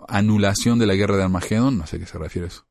[0.10, 2.66] anulación de la guerra de Armagedón, no sé a qué se refiere eso.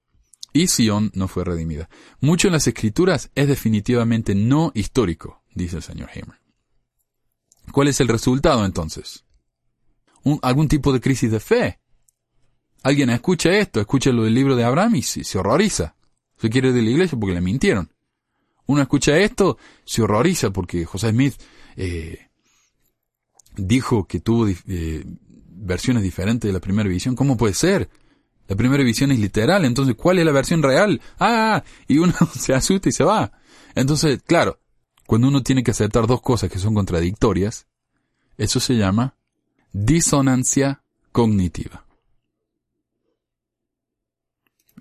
[0.53, 1.89] Y Sion no fue redimida.
[2.20, 6.38] Mucho en las escrituras es definitivamente no histórico, dice el señor Hamer.
[7.73, 9.25] ¿Cuál es el resultado entonces?
[10.25, 11.79] un- algún tipo de crisis de fe.
[12.83, 15.95] Alguien escucha esto, escucha lo del libro de Abraham y se, horroriza.
[16.37, 17.91] Se quiere ir de la iglesia porque le mintieron.
[18.66, 21.35] Uno escucha esto, se horroriza porque José Smith
[21.77, 22.29] eh,
[23.57, 27.14] dijo que tuvo eh, versiones diferentes de la primera visión.
[27.16, 27.89] ¿Cómo puede ser?
[28.47, 31.01] La primera visión es literal, entonces ¿cuál es la versión real?
[31.19, 33.33] Ah, y uno se asusta y se va.
[33.75, 34.59] Entonces, claro,
[35.09, 37.67] cuando uno tiene que aceptar dos cosas que son contradictorias,
[38.37, 39.15] eso se llama
[39.73, 40.83] disonancia
[41.13, 41.87] cognitiva.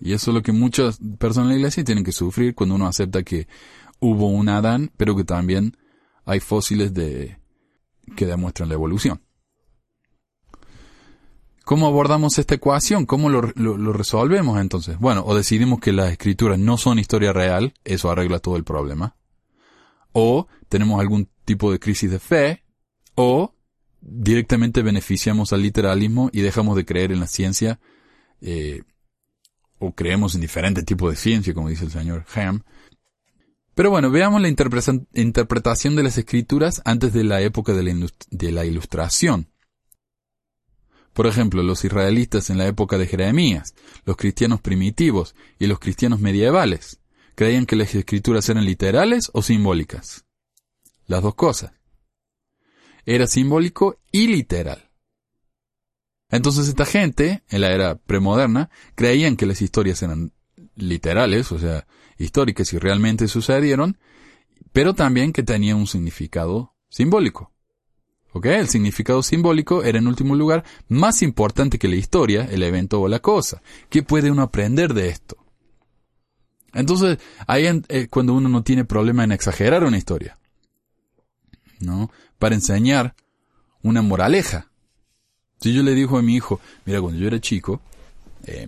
[0.01, 2.87] Y eso es lo que muchas personas en la iglesia tienen que sufrir cuando uno
[2.87, 3.47] acepta que
[4.01, 5.77] hubo un Adán, pero que también
[6.25, 7.39] hay fósiles de,
[8.17, 9.21] que demuestran la evolución.
[11.63, 13.05] ¿Cómo abordamos esta ecuación?
[13.05, 14.99] ¿Cómo lo, lo- lo resolvemos entonces?
[14.99, 19.16] Bueno, o decidimos que las escrituras no son historia real, eso arregla todo el problema.
[20.11, 22.63] O tenemos algún tipo de crisis de fe,
[23.15, 23.53] o
[24.01, 27.79] directamente beneficiamos al literalismo y dejamos de creer en la ciencia,
[28.41, 28.83] eh,
[29.79, 32.63] o creemos en diferentes tipos de ciencia, como dice el señor Ham.
[33.75, 38.07] Pero bueno, veamos la interpreta- interpretación de las escrituras antes de la época de la,
[38.31, 39.49] de la ilustración.
[41.13, 46.19] Por ejemplo, los israelitas en la época de Jeremías, los cristianos primitivos y los cristianos
[46.19, 46.99] medievales,
[47.37, 50.25] creían que las escrituras eran literales o simbólicas.
[51.05, 51.71] Las dos cosas.
[53.05, 54.89] Era simbólico y literal.
[56.31, 60.33] Entonces esta gente, en la era premoderna, creían que las historias eran
[60.75, 61.85] literales, o sea,
[62.17, 63.99] históricas y realmente sucedieron,
[64.73, 67.53] pero también que tenían un significado simbólico.
[68.33, 68.47] ¿Ok?
[68.47, 73.07] El significado simbólico era en último lugar más importante que la historia, el evento o
[73.07, 73.61] la cosa.
[73.91, 75.46] ¿Qué puede uno aprender de esto?
[76.73, 80.37] Entonces, ahí en- eh, cuando uno no tiene problema en exagerar una historia,
[81.79, 82.11] ¿no?
[82.39, 83.15] Para enseñar
[83.81, 84.69] una moraleja.
[85.59, 87.81] Si yo le digo a mi hijo, mira, cuando yo era chico,
[88.45, 88.67] eh,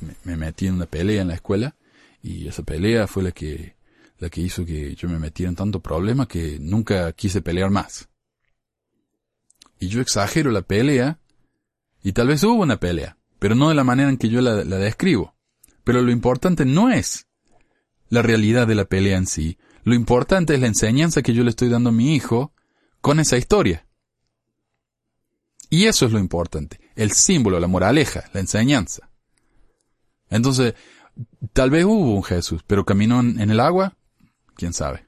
[0.00, 1.76] me, me metí en una pelea en la escuela
[2.22, 3.76] y esa pelea fue la que,
[4.18, 8.08] la que hizo que yo me metiera en tanto problema que nunca quise pelear más.
[9.78, 11.20] Y yo exagero la pelea
[12.02, 14.64] y tal vez hubo una pelea, pero no de la manera en que yo la,
[14.64, 15.34] la describo.
[15.88, 17.28] Pero lo importante no es
[18.10, 19.56] la realidad de la pelea en sí.
[19.84, 22.52] Lo importante es la enseñanza que yo le estoy dando a mi hijo
[23.00, 23.86] con esa historia.
[25.70, 26.78] Y eso es lo importante.
[26.94, 29.08] El símbolo, la moraleja, la enseñanza.
[30.28, 30.74] Entonces,
[31.54, 33.96] tal vez hubo un Jesús, pero caminó en, el agua,
[34.56, 35.06] quién sabe.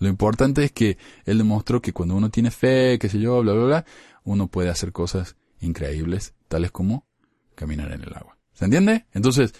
[0.00, 3.52] Lo importante es que él demostró que cuando uno tiene fe, qué sé yo, bla,
[3.52, 3.84] bla, bla,
[4.24, 7.06] uno puede hacer cosas increíbles, tales como
[7.54, 8.36] caminar en el agua.
[8.54, 9.06] ¿Se entiende?
[9.12, 9.54] Entonces,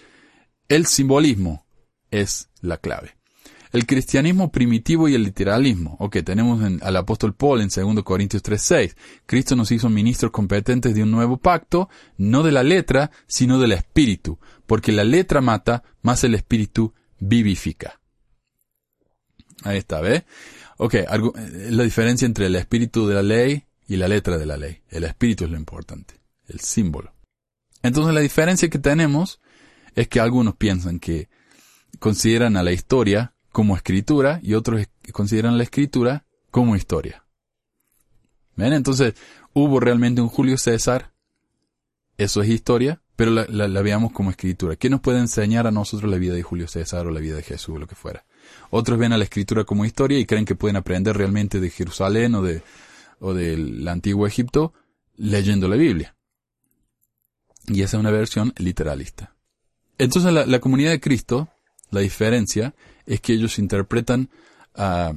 [0.75, 1.65] el simbolismo
[2.11, 3.15] es la clave.
[3.73, 5.95] El cristianismo primitivo y el literalismo.
[5.99, 8.95] Ok, tenemos en- al apóstol Paul en 2 Corintios 3.6.
[9.25, 13.71] Cristo nos hizo ministros competentes de un nuevo pacto, no de la letra, sino del
[13.73, 17.99] espíritu, porque la letra mata, más el espíritu vivifica.
[19.63, 20.25] Ahí está, ¿ve?
[20.77, 21.33] Ok, algo-
[21.69, 24.81] la diferencia entre el espíritu de la ley y la letra de la ley.
[24.89, 26.15] El espíritu es lo importante,
[26.47, 27.13] el símbolo.
[27.83, 29.40] Entonces la diferencia que tenemos
[29.95, 31.29] es que algunos piensan que
[31.99, 37.25] consideran a la historia como escritura y otros consideran la escritura como historia.
[38.55, 38.73] ¿Ven?
[38.73, 39.15] Entonces,
[39.53, 41.13] hubo realmente un Julio César,
[42.17, 44.75] eso es historia, pero la veamos como escritura.
[44.75, 47.43] ¿Qué nos puede enseñar a nosotros la vida de Julio César o la vida de
[47.43, 48.25] Jesús o lo que fuera?
[48.71, 52.35] Otros ven a la escritura como historia y creen que pueden aprender realmente de Jerusalén
[52.35, 52.63] o de
[53.19, 54.73] o del antiguo Egipto
[55.15, 56.15] leyendo la Biblia.
[57.67, 59.35] Y esa es una versión literalista.
[60.01, 61.47] Entonces la, comunidad de Cristo,
[61.91, 62.73] la diferencia
[63.05, 64.31] es que ellos interpretan
[64.73, 65.13] a,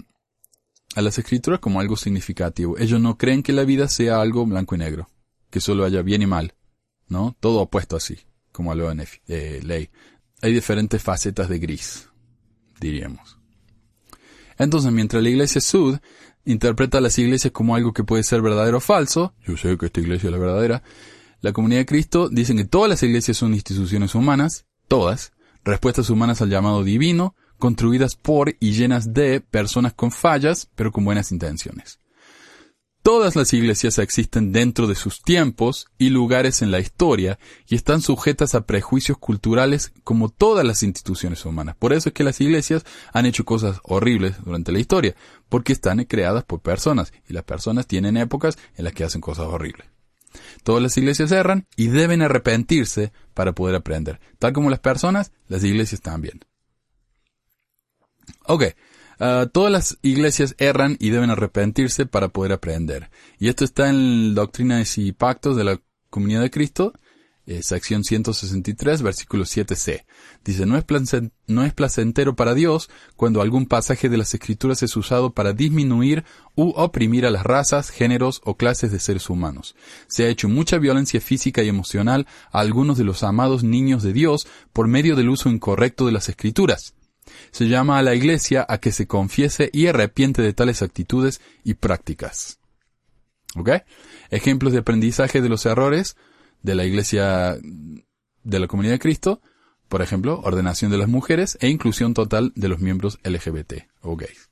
[0.95, 2.77] las escrituras como algo significativo.
[2.77, 5.09] Ellos no creen que la vida sea algo blanco y negro,
[5.49, 6.53] que solo haya bien y mal,
[7.09, 7.35] ¿no?
[7.41, 8.19] Todo opuesto así,
[8.53, 9.89] como lo en eh, ley.
[10.43, 12.11] Hay diferentes facetas de gris,
[12.79, 13.39] diríamos.
[14.59, 15.97] Entonces, mientras la iglesia Sud
[16.45, 19.87] interpreta a las iglesias como algo que puede ser verdadero o falso, yo sé que
[19.87, 20.83] esta iglesia es la verdadera,
[21.41, 25.33] la comunidad de Cristo dicen que todas las iglesias son instituciones humanas, todas,
[25.65, 31.05] respuestas humanas al llamado divino, construidas por y llenas de personas con fallas, pero con
[31.05, 31.99] buenas intenciones.
[33.05, 38.01] Todas las iglesias existen dentro de sus tiempos y lugares en la historia y están
[38.01, 41.77] sujetas a prejuicios culturales como todas las instituciones humanas.
[41.77, 45.15] Por eso es que las iglesias han hecho cosas horribles durante la historia,
[45.51, 49.49] porque están creadas por personas y las personas tienen épocas en las que hacen cosas
[49.49, 49.94] horribles.
[50.63, 54.21] Todas las iglesias erran y deben arrepentirse para poder aprender.
[54.39, 56.45] Tal como las personas, las iglesias también.
[58.47, 58.65] Ok,
[59.19, 63.11] Ah, todas las iglesias erran y deben arrepentirse para poder aprender.
[63.39, 65.81] Y esto está en Doctrinas y Pactos de la
[66.11, 66.93] Comunidad de Cristo,
[67.47, 70.05] eh, sección 163, versículo 7c.
[70.45, 70.85] Dice, no es,
[71.47, 76.25] no es placentero para Dios cuando algún pasaje de las Escrituras es usado para disminuir
[76.55, 79.77] u oprimir a las razas, géneros o clases de seres humanos.
[80.07, 84.13] Se ha hecho mucha violencia física y emocional a algunos de los amados niños de
[84.13, 86.95] Dios por medio del uso incorrecto de las Escrituras.
[87.51, 91.75] Se llama a la Iglesia a que se confiese y arrepiente de tales actitudes y
[91.75, 92.59] prácticas.
[93.57, 93.71] ¿Ok?
[94.31, 96.17] Ejemplos de aprendizaje de los errores
[96.65, 97.57] de la Iglesia
[98.43, 99.41] de la Comunidad de Cristo,
[99.89, 104.51] por ejemplo, ordenación de las mujeres e inclusión total de los miembros LGBT o gays.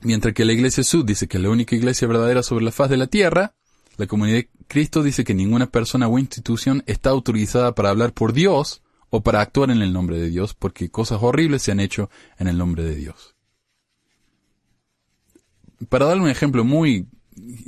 [0.00, 2.88] Mientras que la Iglesia Sud dice que es la única iglesia verdadera sobre la faz
[2.88, 3.56] de la tierra,
[3.96, 8.32] la Comunidad de Cristo dice que ninguna persona o institución está autorizada para hablar por
[8.32, 8.80] Dios
[9.10, 12.46] o para actuar en el nombre de Dios porque cosas horribles se han hecho en
[12.46, 13.34] el nombre de Dios.
[15.88, 17.08] Para darle un ejemplo muy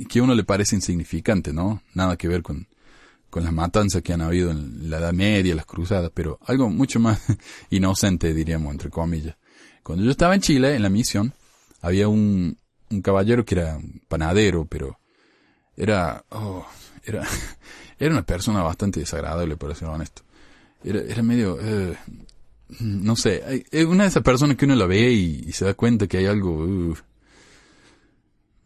[0.09, 1.81] que a uno le parece insignificante, ¿no?
[1.93, 2.67] Nada que ver con,
[3.29, 6.99] con las matanzas que han habido en la Edad Media, las cruzadas, pero algo mucho
[6.99, 7.21] más
[7.69, 9.37] inocente, diríamos, entre comillas.
[9.83, 11.33] Cuando yo estaba en Chile, en la misión,
[11.81, 12.57] había un,
[12.89, 14.99] un caballero que era panadero, pero
[15.75, 16.65] era, oh,
[17.03, 17.25] era,
[17.99, 20.23] era una persona bastante desagradable, por ser honesto.
[20.83, 21.95] Era, medio, eh,
[22.79, 26.07] no sé, es una de esas personas que uno la ve y, se da cuenta
[26.07, 26.97] que hay algo, uh,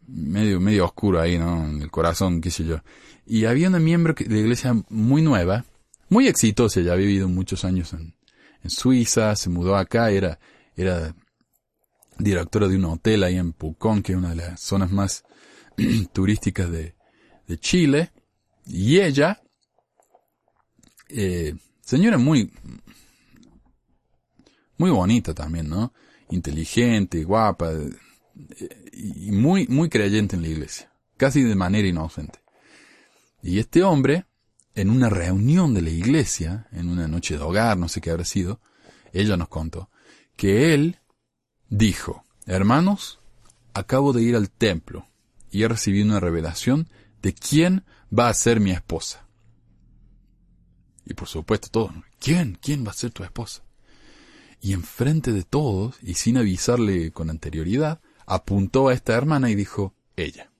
[0.06, 1.68] medio, medio oscuro ahí, ¿no?
[1.68, 2.80] En el corazón, qué sé yo.
[3.26, 5.64] Y había una miembro de la iglesia muy nueva,
[6.08, 8.14] muy exitosa, ya había vivido muchos años en,
[8.68, 10.40] Suiza, se mudó acá, era,
[10.74, 11.14] era
[12.18, 15.24] directora de un hotel ahí en Pucón, que es una de las zonas más
[16.12, 16.96] turísticas de,
[17.46, 18.10] de Chile.
[18.66, 19.40] Y ella,
[21.08, 22.50] eh, señora muy,
[24.78, 25.92] muy bonita también, ¿no?
[26.30, 27.70] Inteligente, guapa,
[28.96, 32.40] y muy, muy creyente en la iglesia, casi de manera inocente.
[33.42, 34.26] Y este hombre,
[34.74, 38.24] en una reunión de la iglesia, en una noche de hogar, no sé qué habrá
[38.24, 38.60] sido,
[39.12, 39.90] ella nos contó,
[40.36, 40.98] que él
[41.68, 43.20] dijo, hermanos,
[43.74, 45.06] acabo de ir al templo
[45.50, 46.88] y he recibido una revelación
[47.22, 47.84] de quién
[48.16, 49.26] va a ser mi esposa.
[51.04, 52.58] Y por supuesto todos, ¿quién?
[52.60, 53.62] ¿Quién va a ser tu esposa?
[54.60, 59.94] Y enfrente de todos, y sin avisarle con anterioridad, apuntó a esta hermana y dijo,
[60.16, 60.50] ella.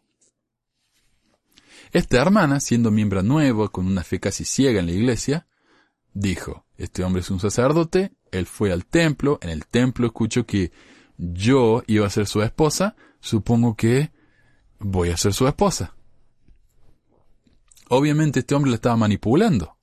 [1.92, 5.46] Esta hermana, siendo miembro nuevo, con una fe casi ciega en la iglesia,
[6.12, 10.72] dijo, este hombre es un sacerdote, él fue al templo, en el templo escuchó que
[11.16, 14.12] yo iba a ser su esposa, supongo que
[14.78, 15.94] voy a ser su esposa.
[17.88, 19.78] Obviamente este hombre la estaba manipulando,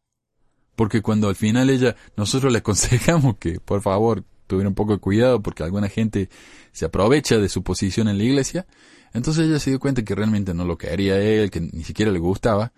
[0.75, 4.23] porque cuando al final ella, nosotros le aconsejamos que por favor
[4.53, 6.29] tuviera un poco de cuidado porque alguna gente
[6.71, 8.67] se aprovecha de su posición en la iglesia.
[9.13, 12.19] Entonces ella se dio cuenta que realmente no lo quería él, que ni siquiera le
[12.19, 12.71] gustaba,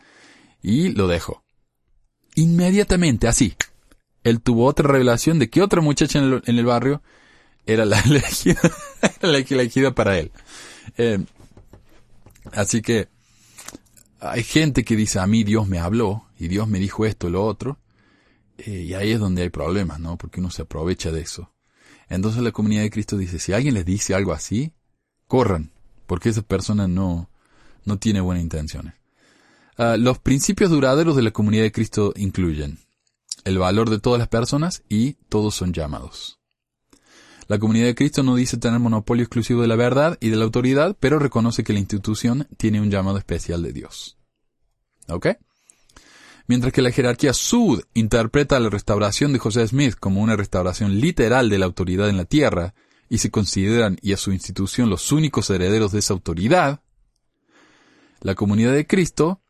[0.62, 1.44] y lo dejó.
[2.36, 3.56] Inmediatamente, así,
[4.24, 7.02] él tuvo otra revelación de que otra muchacha en el, barrio
[7.66, 8.60] era la elegida,
[9.22, 10.32] la elegida para él.
[10.98, 11.20] Eh,
[12.54, 13.10] así que
[14.20, 17.46] hay gente que dice, a mí Dios me habló y Dios me dijo esto, lo
[17.46, 17.80] otro,
[18.58, 20.18] eh, y ahí es donde hay problemas, ¿no?
[20.18, 21.52] Porque uno se aprovecha de eso.
[22.10, 24.74] Entonces la comunidad de Cristo dice, si alguien les dice algo así,
[25.28, 25.72] corran,
[26.06, 27.30] porque esa persona no,
[27.84, 28.94] no tiene buenas intenciones.
[29.78, 32.80] Ah, los principios duraderos de la comunidad de Cristo incluyen
[33.44, 36.40] el valor de todas las personas y todos son llamados.
[37.48, 40.46] La comunidad de Cristo no dice tener monopolio exclusivo de la verdad y de la
[40.46, 44.18] autoridad, pero reconoce que la institución tiene un llamado especial de Dios.
[45.08, 45.28] ¿Ok?
[46.48, 51.50] Mientras que la jerarquía Sud interpreta la restauración de José Smith como una restauración literal
[51.50, 52.76] de la autoridad en la tierra,
[53.10, 56.82] y se consideran y a su institución los únicos herederos de esa autoridad,
[58.22, 59.42] la comunidad de Cristo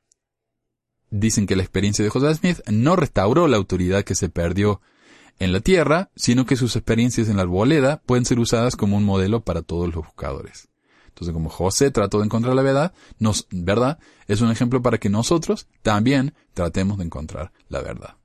[1.10, 4.82] dicen que la experiencia de José Smith no restauró la autoridad que se perdió
[5.40, 9.04] en la tierra, sino que sus experiencias en la arboleda pueden ser usadas como un
[9.04, 10.70] modelo para todos los buscadores.
[11.16, 14.00] Entonces, como José trató de encontrar la verdad, nos, ¿verdad?
[14.28, 18.18] Es un ejemplo para que nosotros también tratemos de encontrar la verdad.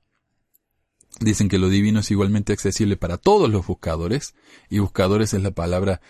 [1.21, 4.35] Dicen que lo divino es igualmente accesible para todos los buscadores,
[4.69, 6.01] y buscadores es la palabra,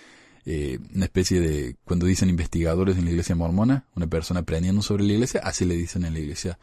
[0.47, 5.05] eh, una especie de, cuando dicen investigadores en la iglesia mormona, una persona aprendiendo sobre
[5.05, 6.59] la iglesia, así le dicen en la iglesia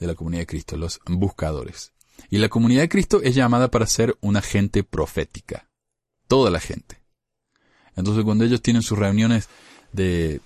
[0.00, 1.92] de la comunidad de Cristo, los buscadores.
[2.30, 5.68] Y la comunidad de Cristo es llamada para ser una gente profética.
[6.26, 7.01] Toda la gente.
[7.96, 9.48] Entonces cuando ellos tienen sus reuniones
[9.92, 10.40] de,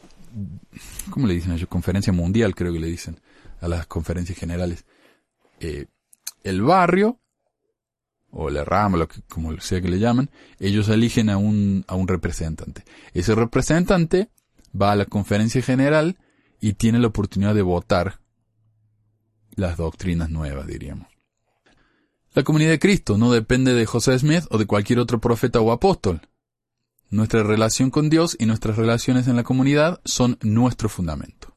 [1.10, 1.68] ¿cómo le dicen ellos?
[1.68, 3.20] Conferencia mundial creo que le dicen
[3.60, 4.84] a las conferencias generales.
[5.60, 5.86] Eh,
[6.42, 7.18] el barrio,
[8.30, 11.94] o la rama, lo que, como sea que le llaman, ellos eligen a un, a
[11.94, 12.84] un representante.
[13.14, 14.30] Ese representante
[14.80, 16.18] va a la conferencia general
[16.60, 18.20] y tiene la oportunidad de votar
[19.54, 21.08] las doctrinas nuevas, diríamos.
[22.34, 25.72] La comunidad de Cristo no depende de José Smith o de cualquier otro profeta o
[25.72, 26.20] apóstol.
[27.10, 31.56] Nuestra relación con Dios y nuestras relaciones en la comunidad son nuestro fundamento.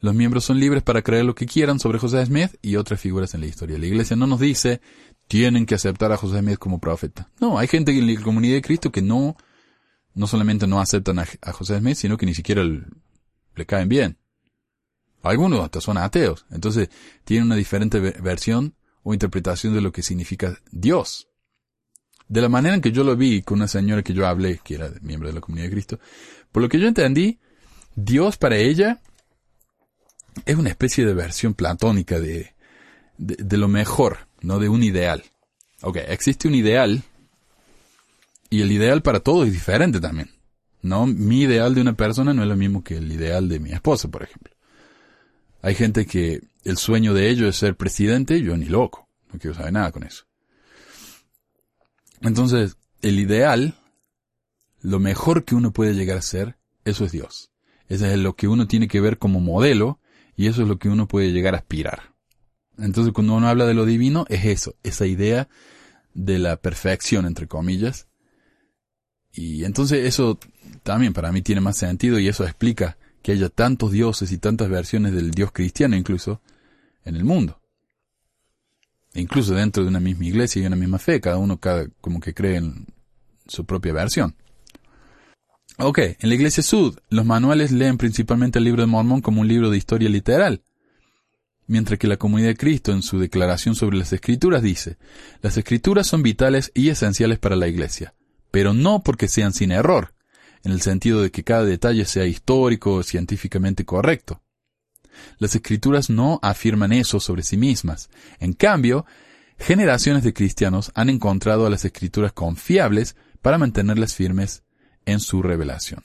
[0.00, 3.34] Los miembros son libres para creer lo que quieran sobre José Smith y otras figuras
[3.34, 3.78] en la historia.
[3.78, 4.82] La iglesia no nos dice
[5.28, 7.30] tienen que aceptar a José Smith como profeta.
[7.40, 9.36] No, hay gente en la comunidad de Cristo que no,
[10.14, 14.18] no solamente no aceptan a, José Smith, sino que ni siquiera le caen bien.
[15.22, 16.44] Algunos hasta son ateos.
[16.50, 16.90] Entonces,
[17.24, 21.28] tienen una diferente versión o interpretación de lo que significa Dios.
[22.28, 24.76] De la manera en que yo lo vi con una señora que yo hablé, que
[24.76, 26.00] era miembro de la comunidad de Cristo,
[26.50, 27.38] por lo que yo entendí,
[27.94, 29.00] Dios para ella
[30.46, 32.54] es una especie de versión platónica de,
[33.18, 35.22] de, lo mejor, no de un ideal.
[35.82, 37.02] Ok, existe un ideal
[38.50, 40.30] y el ideal para todos es diferente también.
[40.82, 43.70] No, mi ideal de una persona no es lo mismo que el ideal de mi
[43.70, 44.52] esposa, por ejemplo.
[45.62, 49.56] Hay gente que el sueño de ellos es ser presidente, yo ni loco, no quiero
[49.56, 50.24] saber nada con eso.
[52.20, 53.74] Entonces, el ideal,
[54.80, 57.50] lo mejor que uno puede llegar a ser, eso es Dios.
[57.88, 59.98] Eso es lo que uno tiene que ver como modelo
[60.36, 62.14] y eso es lo que uno puede llegar a aspirar.
[62.78, 65.48] Entonces cuando uno habla de lo divino es eso, esa idea
[66.12, 68.08] de la perfección, entre comillas.
[69.32, 70.38] Y entonces eso
[70.82, 74.68] también para mí tiene más sentido y eso explica que haya tantos dioses y tantas
[74.68, 76.40] versiones del Dios cristiano incluso
[77.04, 77.60] en el mundo.
[79.14, 82.34] Incluso dentro de una misma iglesia y una misma fe, cada uno cada, como que
[82.34, 82.86] cree en
[83.46, 84.34] su propia versión.
[85.78, 89.48] Ok, en la iglesia sud, los manuales leen principalmente el libro de Mormón como un
[89.48, 90.62] libro de historia literal,
[91.66, 94.98] mientras que la comunidad de Cristo en su declaración sobre las escrituras dice,
[95.42, 98.14] las escrituras son vitales y esenciales para la iglesia,
[98.52, 100.14] pero no porque sean sin error,
[100.62, 104.43] en el sentido de que cada detalle sea histórico o científicamente correcto.
[105.38, 108.10] Las escrituras no afirman eso sobre sí mismas.
[108.40, 109.06] En cambio,
[109.58, 114.62] generaciones de cristianos han encontrado a las escrituras confiables para mantenerlas firmes
[115.06, 116.02] en su revelación.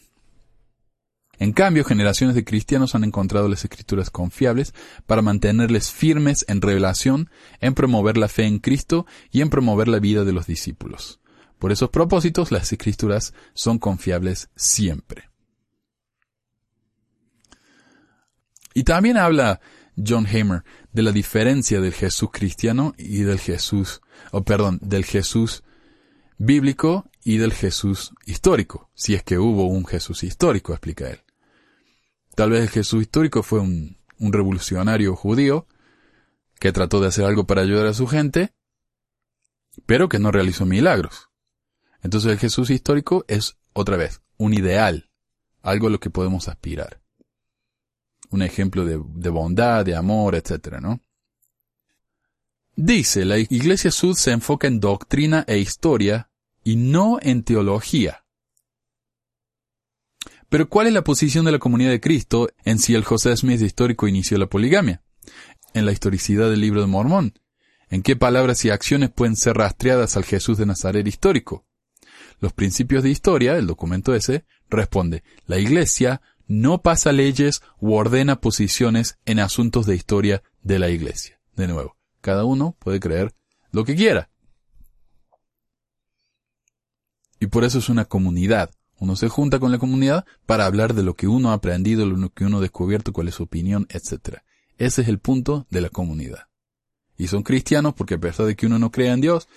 [1.40, 4.74] En cambio, generaciones de cristianos han encontrado las escrituras confiables
[5.06, 7.30] para mantenerles firmes en revelación,
[7.62, 11.22] en promover la fe en Cristo y en promover la vida de los discípulos.
[11.58, 15.29] Por esos propósitos, las escrituras son confiables siempre.
[18.74, 19.62] Y también habla
[19.98, 24.02] John Hamer de la diferencia del Jesús cristiano y del Jesús,
[24.32, 25.64] o perdón, del Jesús
[26.38, 31.22] bíblico y del Jesús histórico, si es que hubo un Jesús histórico, explica él.
[32.36, 35.68] Tal vez el Jesús histórico fue un, un revolucionario judío
[36.60, 38.54] que trató de hacer algo para ayudar a su gente,
[39.86, 41.30] pero que no realizó milagros.
[42.02, 45.10] Entonces el Jesús histórico es, otra vez, un ideal,
[45.62, 47.02] algo a lo que podemos aspirar.
[48.30, 51.02] Un ejemplo de, bondad, de amor, etc., ¿no?
[52.76, 56.30] Dice, la Iglesia Sud se enfoca en doctrina e historia
[56.64, 58.24] y no en teología.
[60.48, 63.62] Pero ¿cuál es la posición de la comunidad de Cristo en si el José Smith
[63.62, 65.04] histórico inició la poligamia?
[65.74, 67.34] En la historicidad del libro de Mormón.
[67.90, 71.66] ¿En qué palabras y acciones pueden ser rastreadas al Jesús de Nazaret histórico?
[72.40, 78.42] Los principios de historia, el documento ese, responde, la Iglesia no pasa leyes u ordena
[78.42, 81.40] posiciones en asuntos de historia de la Iglesia.
[81.56, 83.36] De nuevo, cada uno puede creer
[83.72, 84.32] lo que quiera.
[87.40, 88.72] Y por eso es una comunidad.
[88.98, 92.30] Uno se junta con la comunidad para hablar de lo que uno ha aprendido, lo
[92.30, 94.40] que uno ha descubierto, cuál es su opinión, etc.
[94.80, 96.48] Ese es el punto de la comunidad.
[97.16, 99.48] Y son cristianos porque a pesar de que uno no crea en Dios,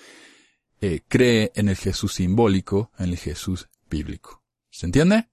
[0.83, 4.43] eh, cree en el Jesús simbólico, en el Jesús bíblico.
[4.71, 5.32] ¿Se entiende?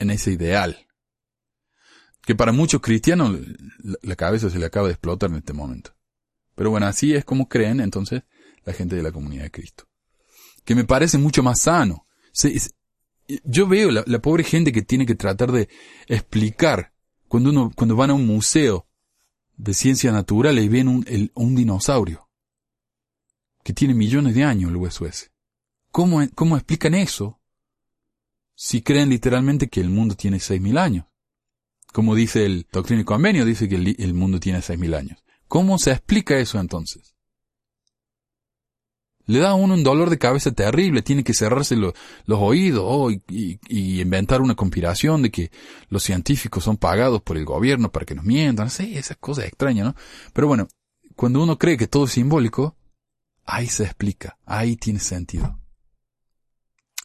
[0.00, 0.88] En ese ideal.
[2.22, 3.38] Que para muchos cristianos
[4.02, 5.94] la cabeza se le acaba de explotar en este momento.
[6.56, 8.24] Pero bueno, así es como creen entonces
[8.64, 9.90] la gente de la comunidad de Cristo
[10.64, 12.06] que me parece mucho más sano.
[13.44, 15.68] yo veo la, pobre gente que tiene que tratar de
[16.06, 16.92] explicar
[17.28, 18.86] cuando uno, cuando van a un museo
[19.56, 22.28] de ciencias naturales y ven un, un dinosaurio
[23.62, 25.32] que tiene millones de años el hueso ese.
[25.90, 27.39] ¿Cómo, cómo explican eso
[28.62, 31.06] si creen literalmente que el mundo tiene seis mil años?
[31.94, 35.18] Como dice el Doctrina y Convenio, dice que el, mundo tiene seis mil años.
[35.48, 37.14] ¿Cómo se explica eso entonces?
[39.24, 41.94] le da a uno un dolor de cabeza terrible, tiene que cerrarse los
[42.26, 45.50] oídos oh, y, inventar una conspiración de que
[45.88, 49.86] los científicos son pagados por el gobierno para que nos mientan, sí, esas cosas extrañas,
[49.86, 49.94] ¿no?
[50.32, 50.66] Pero bueno,
[51.14, 52.76] cuando uno cree que todo es simbólico,
[53.44, 55.59] ahí se explica, ahí tiene sentido.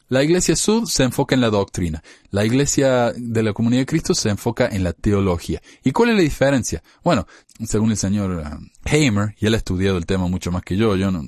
[0.08, 2.00] La Iglesia Sud se enfoca en la doctrina.
[2.30, 5.60] La Iglesia de la Comunidad de Cristo se enfoca en la teología.
[5.82, 6.80] ¿Y cuál es la diferencia?
[7.02, 7.26] Bueno,
[7.66, 10.94] según el señor um, Hamer, y él ha estudiado el tema mucho más que yo,
[10.94, 11.24] yo no,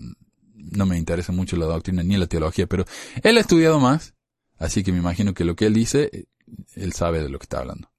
[0.55, 2.85] no me interesa mucho la doctrina ni la teología, pero
[3.24, 4.14] él ha estudiado más,
[4.59, 6.26] así que me imagino que lo que él dice, eh,
[6.76, 7.91] él sabe de lo que está hablando.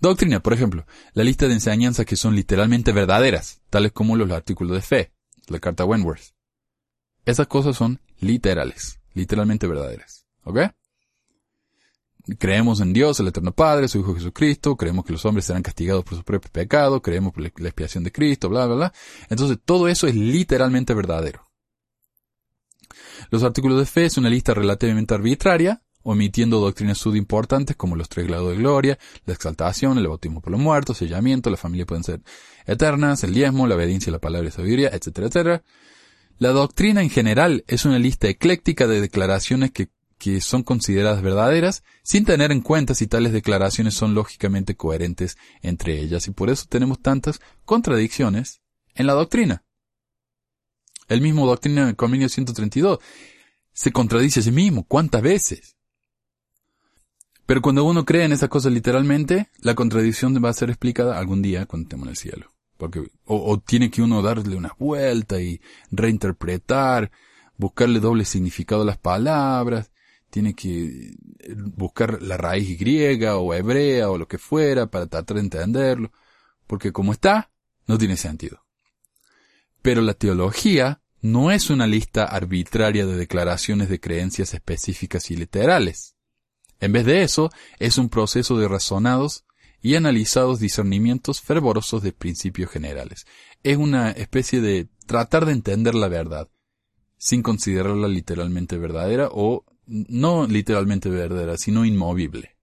[0.00, 4.72] Doctrina, por ejemplo, la lista de enseñanzas que son literalmente verdaderas, tales como los artículos
[4.72, 5.12] de fe,
[5.48, 6.32] la carta Wentworth.
[7.26, 10.26] Esas cosas son literales literalmente verdaderas.
[10.44, 10.60] ¿Ok?
[12.38, 16.04] Creemos en Dios, el Eterno Padre, su Hijo Jesucristo, creemos que los hombres serán castigados
[16.04, 18.92] por su propio pecado, creemos por la expiación de Cristo, bla, bla, bla.
[19.28, 21.50] Entonces todo eso es literalmente verdadero.
[23.30, 28.26] Los artículos de fe es una lista relativamente arbitraria, omitiendo doctrinas subimportantes como los tres
[28.26, 32.22] grados de gloria, la exaltación, el bautismo por los muertos, sellamiento, la familia pueden ser
[32.66, 35.62] eternas, el diezmo, la obediencia a la palabra y sabiduría, etcétera, etcétera.
[36.40, 41.84] La doctrina en general es una lista ecléctica de declaraciones que, que son consideradas verdaderas,
[42.02, 46.64] sin tener en cuenta si tales declaraciones son lógicamente coherentes entre ellas, y por eso
[46.66, 48.62] tenemos tantas contradicciones
[48.94, 49.64] en la doctrina.
[51.08, 53.00] El mismo doctrina del Convenio 132
[53.74, 54.84] se contradice a sí mismo.
[54.84, 55.76] ¿Cuántas veces?
[57.44, 61.42] Pero cuando uno cree en esas cosas literalmente, la contradicción va a ser explicada algún
[61.42, 62.50] día cuando estemos en el cielo.
[62.80, 65.60] Porque, o, tiene que uno darle una vuelta y
[65.90, 67.10] reinterpretar,
[67.58, 69.92] buscarle doble significado a las palabras,
[70.30, 71.14] tiene que
[71.76, 76.10] buscar la raíz griega o hebrea o lo que fuera para tratar de entenderlo,
[76.66, 77.50] porque como está,
[77.86, 78.64] no tiene sentido.
[79.82, 86.16] Pero la teología no es una lista arbitraria de declaraciones de creencias específicas y literales.
[86.80, 89.44] En vez de eso, es un proceso de razonados
[89.82, 93.26] y analizados discernimientos fervorosos de principios generales.
[93.62, 96.48] Es una especie de tratar de entender la verdad,
[97.16, 102.56] sin considerarla literalmente verdadera o no literalmente verdadera, sino inmovible.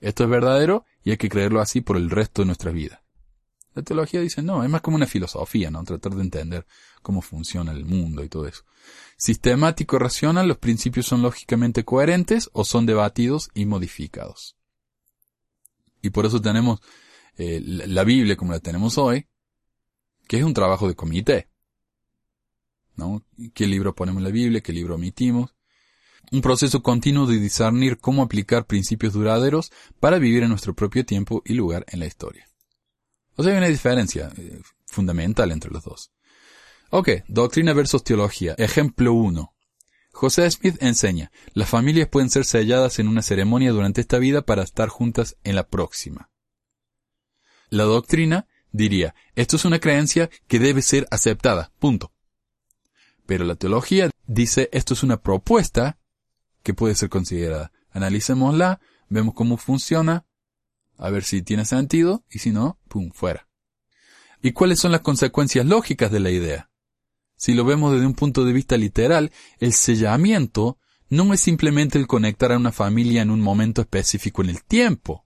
[0.00, 3.02] Esto es verdadero y hay que creerlo así por el resto de nuestra vida.
[3.74, 5.84] La teología dice no, es más como una filosofía, ¿no?
[5.84, 6.66] Tratar de entender
[7.02, 8.64] cómo funciona el mundo y todo eso.
[9.16, 14.56] Sistemático racional, los principios son lógicamente coherentes o son debatidos y modificados.
[16.02, 16.80] Y por eso tenemos
[17.36, 19.26] eh, la Biblia como la tenemos hoy,
[20.26, 21.48] que es un trabajo de comité.
[22.96, 23.24] ¿No?
[23.54, 24.60] ¿Qué libro ponemos en la Biblia?
[24.60, 25.54] ¿Qué libro omitimos?
[26.32, 31.42] Un proceso continuo de discernir cómo aplicar principios duraderos para vivir en nuestro propio tiempo
[31.44, 32.48] y lugar en la historia.
[33.36, 36.12] O sea, hay una diferencia eh, fundamental entre los dos.
[36.90, 38.54] Ok, doctrina versus teología.
[38.58, 39.54] Ejemplo 1.
[40.12, 44.62] José Smith enseña, las familias pueden ser selladas en una ceremonia durante esta vida para
[44.62, 46.30] estar juntas en la próxima.
[47.68, 52.12] La doctrina diría, esto es una creencia que debe ser aceptada, punto.
[53.26, 55.98] Pero la teología dice, esto es una propuesta
[56.62, 57.72] que puede ser considerada.
[57.90, 60.26] Analicémosla, vemos cómo funciona,
[60.98, 63.48] a ver si tiene sentido, y si no, pum, fuera.
[64.42, 66.69] ¿Y cuáles son las consecuencias lógicas de la idea?
[67.40, 70.76] Si lo vemos desde un punto de vista literal, el sellamiento
[71.08, 75.24] no es simplemente el conectar a una familia en un momento específico en el tiempo,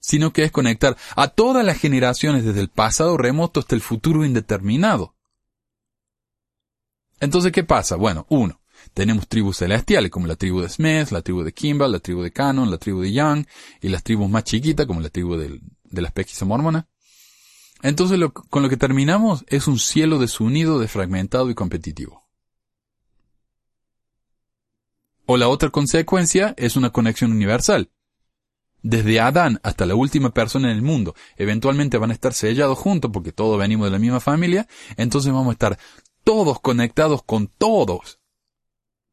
[0.00, 4.24] sino que es conectar a todas las generaciones desde el pasado remoto hasta el futuro
[4.24, 5.14] indeterminado.
[7.20, 7.96] Entonces, ¿qué pasa?
[7.96, 8.62] Bueno, uno,
[8.94, 12.32] tenemos tribus celestiales como la tribu de Smith, la tribu de Kimball, la tribu de
[12.32, 13.44] Cannon, la tribu de Young
[13.82, 15.60] y las tribus más chiquitas como la tribu de
[16.00, 16.86] las pesquisas mormonas.
[17.82, 18.18] Entonces
[18.50, 22.26] con lo que terminamos es un cielo desunido, desfragmentado y competitivo.
[25.26, 27.90] O la otra consecuencia es una conexión universal.
[28.82, 33.10] Desde Adán hasta la última persona en el mundo, eventualmente van a estar sellados juntos
[33.12, 35.78] porque todos venimos de la misma familia, entonces vamos a estar
[36.22, 38.20] todos conectados con todos.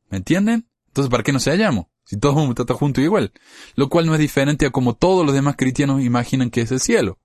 [0.09, 0.70] ¿Me entienden?
[0.88, 1.88] Entonces, ¿para qué nos sellamos?
[2.05, 3.34] Si todos vamos a estar juntos igual.
[3.76, 6.80] Lo cual no es diferente a como todos los demás cristianos imaginan que es el
[6.80, 7.18] cielo.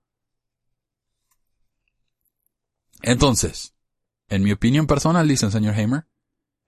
[3.03, 3.74] Entonces,
[4.28, 6.07] en mi opinión personal, dice el señor Hamer,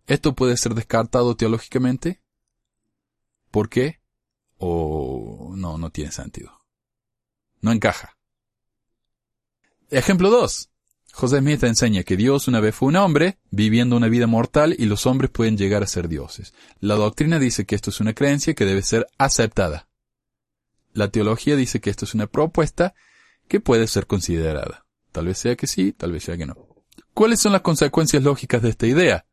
[0.06, 2.20] esto puede ser descartado teológicamente.
[3.50, 4.00] ¿Por qué?
[4.58, 6.60] O no, no tiene sentido.
[7.60, 8.16] No encaja.
[9.90, 10.70] Ejemplo 2.
[11.12, 14.86] José Smith enseña que Dios una vez fue un hombre viviendo una vida mortal y
[14.86, 16.54] los hombres pueden llegar a ser dioses.
[16.78, 19.88] La doctrina dice que esto es una creencia que debe ser aceptada.
[20.92, 22.94] La teología dice que esto es una propuesta
[23.48, 24.86] que puede ser considerada.
[25.12, 26.56] Tal vez sea que sí, tal vez sea que no.
[27.14, 29.26] ¿Cuáles son las consecuencias lógicas de esta idea?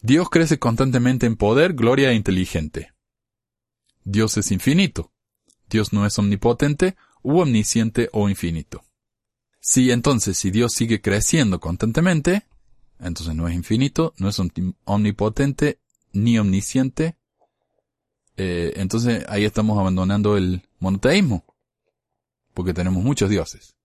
[0.00, 2.92] Dios crece constantemente en poder, gloria e inteligente.
[4.04, 5.12] Dios es infinito.
[5.68, 8.84] Dios no es omnipotente, u omnisciente o infinito.
[9.60, 12.46] Si entonces, si Dios sigue creciendo constantemente,
[13.00, 14.40] Entonces no es infinito, no es
[14.84, 15.78] omnipotente,
[16.12, 17.16] ni omnisciente.
[18.36, 21.44] Eh, entonces ahí estamos abandonando el monoteísmo,
[22.54, 23.77] porque tenemos muchos dioses.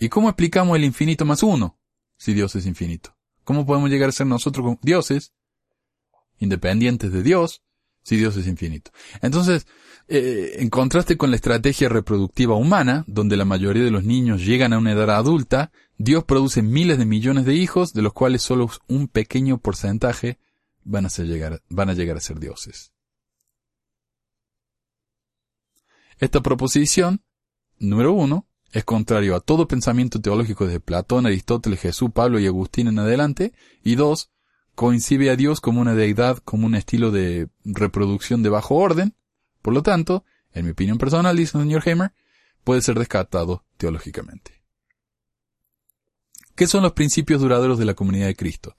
[0.00, 1.78] ¿Y cómo explicamos el infinito más uno,
[2.16, 3.14] si Dios es infinito?
[3.44, 5.34] ¿Cómo podemos llegar a ser nosotros dioses,
[6.38, 7.62] independientes de Dios,
[8.02, 8.92] si Dios es infinito?
[9.20, 9.66] Entonces,
[10.08, 14.72] eh, en contraste con la estrategia reproductiva humana, donde la mayoría de los niños llegan
[14.72, 18.70] a una edad adulta, Dios produce miles de millones de hijos, de los cuales solo
[18.88, 20.38] un pequeño porcentaje
[20.82, 22.94] van a, llegar, van a llegar a ser dioses.
[26.18, 27.22] Esta proposición,
[27.78, 32.86] número uno, es contrario a todo pensamiento teológico desde Platón, Aristóteles, Jesús, Pablo y Agustín
[32.86, 33.52] en adelante,
[33.82, 34.30] y dos,
[34.74, 39.14] coincide a Dios como una deidad, como un estilo de reproducción de bajo orden,
[39.62, 42.12] por lo tanto, en mi opinión personal, dice el señor Heimer,
[42.64, 44.62] puede ser descartado teológicamente.
[46.54, 48.76] ¿Qué son los principios duraderos de la comunidad de Cristo?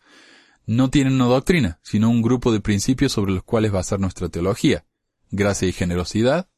[0.66, 4.86] No tienen una doctrina, sino un grupo de principios sobre los cuales basar nuestra teología.
[5.32, 6.50] Gracia y generosidad,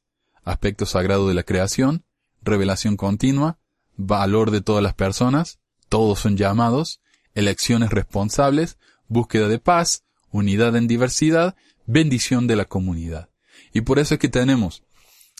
[0.43, 2.03] aspecto sagrado de la creación,
[2.43, 3.59] revelación continua,
[3.95, 7.01] valor de todas las personas, todos son llamados,
[7.35, 8.77] elecciones responsables,
[9.07, 13.29] búsqueda de paz, unidad en diversidad, bendición de la comunidad.
[13.73, 14.83] Y por eso es que tenemos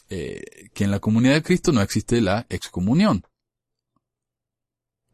[0.10, 3.24] eh, que en la comunidad de Cristo no existe la excomunión.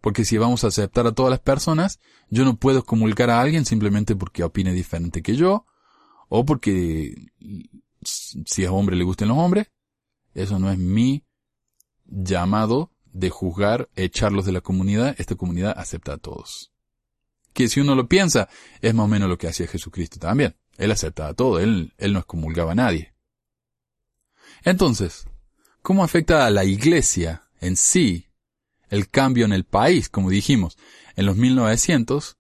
[0.02, 3.66] Porque si vamos a aceptar a todas las personas, yo no puedo comulgar a alguien
[3.66, 5.66] simplemente porque opine diferente que yo,
[6.30, 7.16] o porque
[8.02, 9.72] si es hombre le gusten los hombres.
[10.34, 11.26] Eso no es mi
[12.10, 15.16] llamado de juzgar, echarlos de la comunidad.
[15.18, 16.72] Esta comunidad acepta a todos.
[17.54, 18.50] Que si uno lo piensa,
[18.82, 20.56] es más o menos lo que hacía Jesucristo también.
[20.78, 23.14] Él aceptaba todo, él, él no excomulgaba a nadie.
[24.64, 25.28] Entonces,
[25.82, 28.28] ¿cómo afecta a la iglesia en sí
[28.90, 30.10] el cambio en el país?
[30.10, 30.78] Como dijimos,
[31.16, 32.38] en los 1900,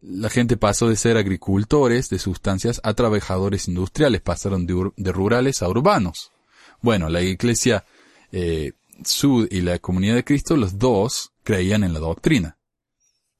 [0.00, 5.68] la gente pasó de ser agricultores de sustancias a trabajadores industriales, pasaron de, rurales a
[5.68, 6.32] urbanos.
[6.80, 7.84] Bueno, la iglesia
[8.32, 8.72] eh,
[9.04, 12.58] Sud y la comunidad de Cristo, los dos creían en la doctrina.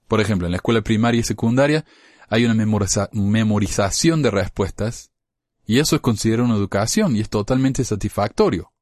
[0.09, 1.85] Por ejemplo, en la escuela primaria y secundaria
[2.29, 5.11] hay una memorización de respuestas
[5.67, 8.73] y eso es considerado una educación y es totalmente satisfactorio.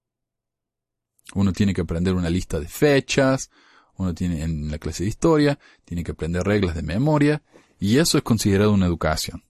[1.34, 3.50] Uno tiene que aprender una lista de fechas,
[3.96, 7.42] uno tiene en la clase de historia, tiene que aprender reglas de memoria
[7.78, 9.44] y eso es considerado una educación.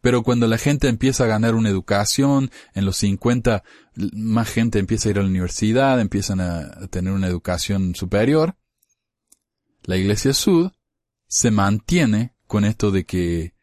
[0.00, 3.64] Pero cuando la gente empieza a ganar una educación, en los 50
[4.12, 8.56] más gente empieza a ir a la universidad, empiezan a tener una educación superior,
[9.82, 10.70] la Iglesia Sud
[11.28, 13.54] se mantiene con esto de que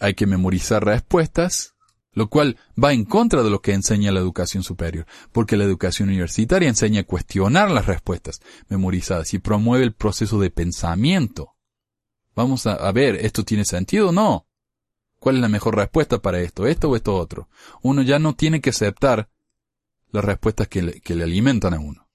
[0.00, 1.74] hay que memorizar respuestas,
[2.12, 6.08] lo cual va en contra de lo que enseña la educación superior, porque la educación
[6.08, 11.56] universitaria enseña a cuestionar las respuestas memorizadas y promueve el proceso de pensamiento.
[12.34, 14.46] Vamos a, ver, ¿esto tiene sentido o no?
[15.24, 16.66] ¿Cuál es la mejor respuesta para esto?
[16.66, 17.48] ¿Esto o esto otro?
[17.80, 19.30] Uno ya no tiene que aceptar
[20.12, 22.06] las respuestas que le alimentan a uno.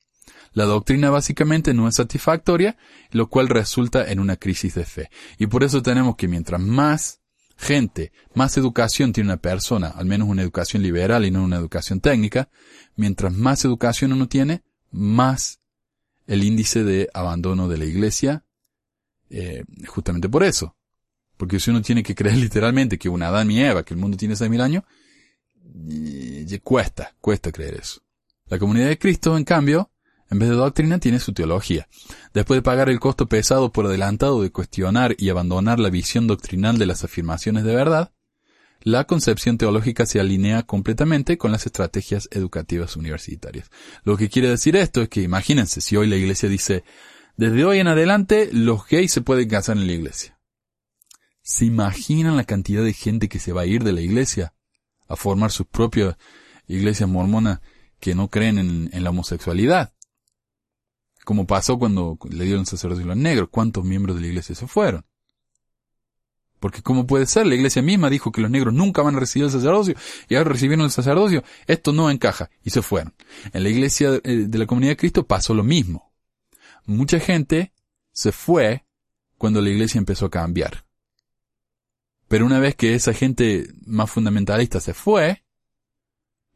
[0.54, 2.78] La doctrina básicamente no es satisfactoria,
[3.10, 5.10] lo cual resulta en una crisis de fe.
[5.40, 7.20] Y por eso tenemos que mientras más
[7.58, 12.02] gente, más educación tiene una persona, al menos una educación liberal y no una educación
[12.02, 12.52] técnica,
[12.96, 15.62] mientras más educación uno tiene, más
[16.28, 18.46] el índice de abandono de la iglesia,
[19.32, 20.76] eh, justamente por eso.
[21.40, 24.18] Porque si uno tiene que creer literalmente que una Adán y Eva, que el mundo
[24.18, 24.84] tiene seis mil años,
[26.62, 28.02] cuesta, cuesta creer eso.
[28.48, 29.90] La comunidad de Cristo, en cambio,
[30.30, 31.88] en vez de doctrina tiene su teología.
[32.34, 36.78] Después de pagar el costo pesado por adelantado de cuestionar y abandonar la visión doctrinal
[36.78, 38.12] de las afirmaciones de verdad,
[38.82, 43.70] la concepción teológica se alinea completamente con las estrategias educativas universitarias.
[44.04, 46.84] Lo que quiere decir esto es que imagínense si hoy la iglesia dice,
[47.38, 50.39] desde hoy en adelante los gays se pueden casar en la iglesia.
[51.50, 54.54] ¿Se imaginan la cantidad de gente que se va a ir de la iglesia
[55.08, 56.16] a formar sus propias
[56.68, 57.60] iglesias mormonas
[58.00, 58.60] que no creen
[58.94, 59.94] en la homosexualidad?
[61.26, 64.66] como pasó cuando le dieron sacerdocio a los negros, cuántos miembros de la iglesia se
[64.66, 65.06] fueron.
[66.60, 67.46] Porque ¿cómo puede ser?
[67.46, 69.96] La iglesia misma dijo que los negros nunca van a recibir el sacerdocio
[70.28, 71.44] y ahora recibieron el sacerdocio.
[71.68, 73.14] Esto no encaja y se fueron.
[73.54, 76.12] En la iglesia de la comunidad de Cristo pasó lo mismo.
[76.86, 77.74] Mucha gente
[78.12, 78.86] se fue
[79.38, 80.89] cuando la iglesia empezó a cambiar.
[82.30, 85.44] Pero una vez que esa gente más fundamentalista se fue,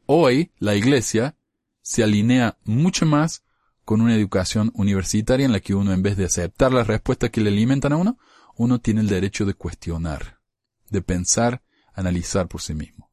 [0.06, 1.36] hoy la iglesia
[1.82, 3.44] se alinea mucho más
[3.84, 7.42] con una educación universitaria en la que uno, en vez de aceptar las respuestas que
[7.42, 8.18] le alimentan a uno,
[8.56, 10.40] uno tiene el derecho de cuestionar,
[10.88, 11.62] de pensar,
[11.92, 13.10] analizar por sí mismo.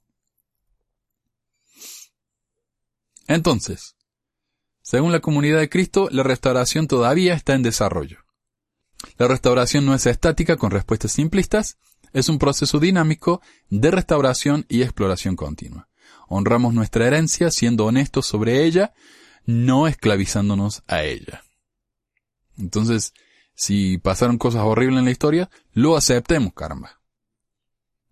[3.27, 3.95] Entonces,
[4.81, 8.25] Según la comunidad de Cristo, la restauración todavía está en desarrollo.
[9.17, 11.77] La restauración no es estática con respuestas simplistas,
[12.13, 15.87] es un proceso dinámico de restauración y exploración continua.
[16.27, 18.93] Honramos nuestra herencia siendo honestos sobre ella,
[19.45, 21.43] no esclavizándonos a ella.
[22.57, 23.13] Entonces,
[23.53, 26.99] si pasaron cosas horribles en la historia, lo aceptemos, caramba.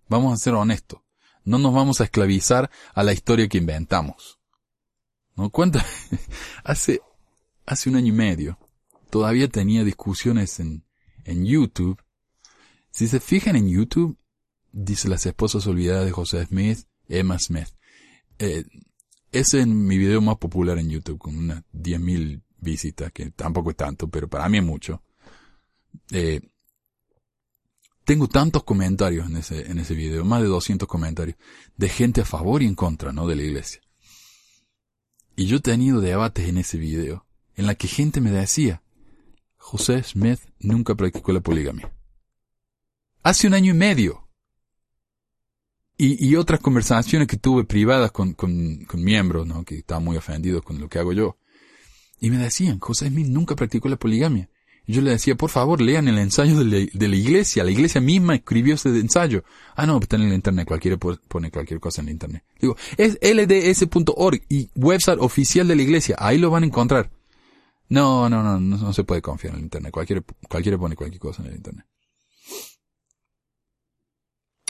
[0.08, 1.02] Vamos a ser honestos.
[1.46, 4.40] No nos vamos a esclavizar a la historia que inventamos.
[5.36, 5.50] ¿No?
[5.50, 5.86] cuenta?
[6.64, 7.02] hace,
[7.66, 8.60] hace un año y medio,
[9.10, 10.86] todavía tenía discusiones en,
[11.24, 12.02] en YouTube.
[13.00, 14.18] Si se fijan en YouTube,
[14.74, 17.70] dice las esposas olvidadas de José Smith, Emma Smith.
[18.40, 18.66] Eh,
[19.32, 23.78] es en mi video más popular en YouTube, con unas 10.000 visitas, que tampoco es
[23.78, 25.02] tanto, pero para mí es mucho.
[26.12, 26.42] Eh,
[28.04, 31.38] tengo tantos comentarios en ese, en ese video, más de 200 comentarios,
[31.78, 33.28] de gente a favor y en contra, ¿no?
[33.28, 33.80] De la iglesia.
[35.38, 37.26] Y yo he tenido debates en ese video,
[37.56, 38.84] en la que gente me decía,
[39.56, 41.94] José Smith nunca practicó la poligamia.
[43.24, 44.30] Hace un año y medio.
[46.02, 48.34] Y, otras conversaciones que tuve privadas con,
[48.94, 49.66] miembros, ¿no?
[49.66, 51.36] Que estaban muy ofendidos con lo que hago yo.
[52.22, 54.50] Y me decían, José Smith nunca practicó la poligamia.
[54.88, 57.66] Y yo le decía, por favor, lean el ensayo de la, de la, iglesia.
[57.66, 59.44] La iglesia misma escribió ese ensayo.
[59.76, 60.66] Ah, no, está en el internet.
[60.66, 62.46] Cualquiera pone cualquier cosa en el internet.
[62.62, 66.16] Digo, es lds.org y website oficial de la iglesia.
[66.18, 67.12] Ahí lo van a encontrar.
[67.90, 69.92] No, no, no, no, no se puede confiar en el internet.
[69.92, 71.89] Cualquiera, cualquiera pone cualquier cosa en el internet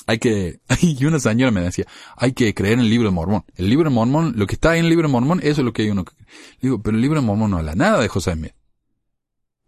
[0.10, 1.86] hay que, y una señora me decía,
[2.18, 3.46] hay que creer en el libro de Mormón.
[3.56, 5.72] El libro de Mormón, lo que está en el libro de Mormón, eso es lo
[5.72, 6.14] que hay uno que
[6.60, 8.56] Digo, pero el libro de Mormón no habla nada de José Smith.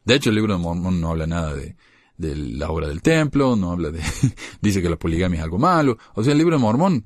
[0.04, 1.76] De hecho, el libro de Mormón no habla nada de,
[2.18, 4.02] de la obra del templo, no habla de,
[4.62, 6.00] dice que la poligamia es algo malo.
[6.16, 7.06] O sea, el libro de Mormón,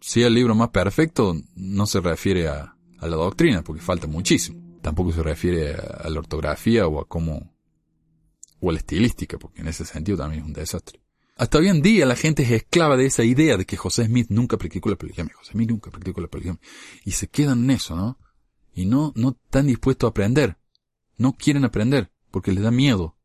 [0.00, 4.06] si es el libro más perfecto, no se refiere a, a la doctrina, porque falta
[4.06, 4.78] muchísimo.
[4.80, 7.52] Tampoco se refiere a, a la ortografía o a cómo,
[8.60, 11.00] o a la estilística, porque en ese sentido también es un desastre.
[11.40, 14.26] Hasta hoy en día la gente es esclava de esa idea de que José Smith
[14.28, 15.32] nunca practicó la poligamia.
[15.34, 16.60] José Smith nunca practicó la poligamia.
[17.02, 18.18] Y se quedan en eso, ¿no?
[18.74, 20.58] Y no, no están dispuestos a aprender.
[21.16, 23.16] No quieren aprender porque les da miedo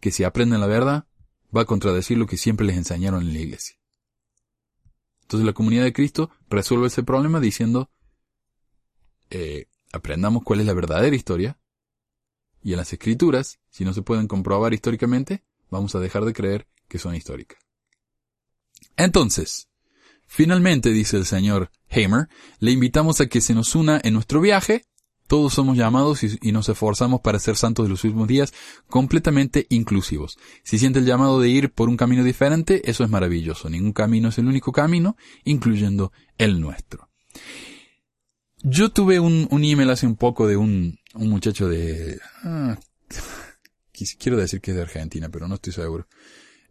[0.00, 1.08] que si aprenden la verdad
[1.54, 3.76] va a contradecir lo que siempre les enseñaron en la iglesia.
[5.24, 7.90] Entonces la comunidad de Cristo resuelve ese problema diciendo,
[9.28, 11.60] eh, aprendamos cuál es la verdadera historia
[12.62, 16.66] y en las escrituras, si no se pueden comprobar históricamente, vamos a dejar de creer
[16.88, 17.58] que son históricas.
[18.96, 19.68] Entonces,
[20.26, 22.28] finalmente, dice el señor Hamer,
[22.58, 24.84] le invitamos a que se nos una en nuestro viaje.
[25.28, 28.54] Todos somos llamados y, nos esforzamos para ser santos de los últimos días
[28.88, 30.38] completamente inclusivos.
[30.64, 33.68] Si siente el llamado de ir por un camino diferente, eso es maravilloso.
[33.68, 37.10] Ningún camino es el único camino, incluyendo el nuestro.
[38.62, 42.18] Yo tuve un, email hace un poco de un, un muchacho de...
[42.42, 42.78] Ah,
[44.18, 46.08] quiero decir que es de Argentina, pero no estoy seguro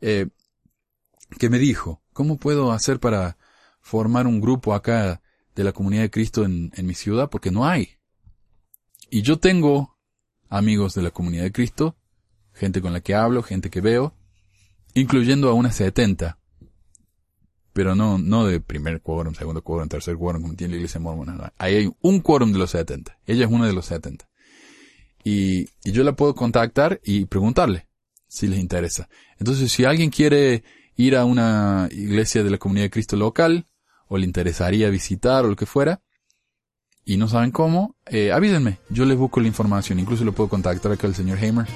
[0.01, 0.27] eh,
[1.39, 3.37] que me dijo, ¿cómo puedo hacer para
[3.81, 5.21] formar un grupo acá
[5.55, 7.29] de la comunidad de Cristo en, mi ciudad?
[7.29, 7.97] Porque no hay.
[9.09, 9.97] Y yo tengo
[10.49, 11.97] amigos de la comunidad de Cristo,
[12.53, 14.15] gente con la que hablo, gente que veo,
[14.93, 16.39] incluyendo a unas 70.
[17.73, 21.53] Pero no, no de primer quórum, segundo quórum, tercer quórum, como tiene la iglesia mormona.
[21.57, 23.19] Ahí hay un quórum de los 70.
[23.27, 24.27] Ella es una de los 70.
[25.23, 27.87] Y, y yo la puedo contactar y preguntarle
[28.27, 29.09] si les interesa.
[29.39, 30.63] Entonces, si alguien quiere
[30.95, 33.65] ir a una iglesia de la comunidad de Cristo local,
[34.07, 36.01] o le interesaría visitar o lo que fuera,
[37.05, 40.91] y no saben cómo, eh, avísenme, yo les busco la información, incluso lo puedo contactar
[40.91, 41.67] acá al señor Hamer,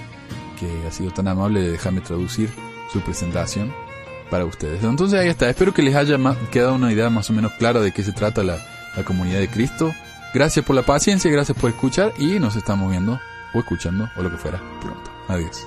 [0.59, 2.49] que ha sido tan amable de dejarme traducir
[2.91, 3.73] su presentación
[4.29, 4.83] para ustedes.
[4.83, 6.17] Entonces ahí está, espero que les haya
[6.51, 8.57] quedado una idea más o menos clara de qué se trata la,
[8.95, 9.93] la comunidad de Cristo.
[10.33, 13.19] Gracias por la paciencia, gracias por escuchar y nos estamos viendo
[13.53, 15.11] o escuchando o lo que fuera pronto.
[15.27, 15.65] Adiós.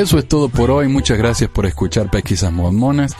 [0.00, 0.88] Eso es todo por hoy.
[0.88, 3.14] Muchas gracias por escuchar Pesquisas Mormonas.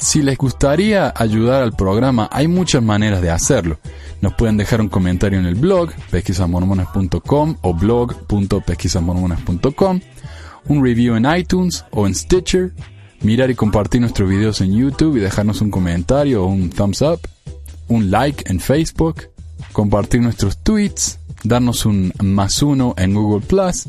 [0.00, 3.78] Si les gustaría ayudar al programa, hay muchas maneras de hacerlo.
[4.22, 10.00] Nos pueden dejar un comentario en el blog pesquisasmormonas.com o blog.pesquisasmormonas.com,
[10.68, 12.72] un review en iTunes o en Stitcher,
[13.20, 17.20] mirar y compartir nuestros videos en YouTube y dejarnos un comentario o un thumbs up,
[17.88, 19.24] un like en Facebook,
[19.72, 23.88] compartir nuestros tweets, darnos un más uno en Google Plus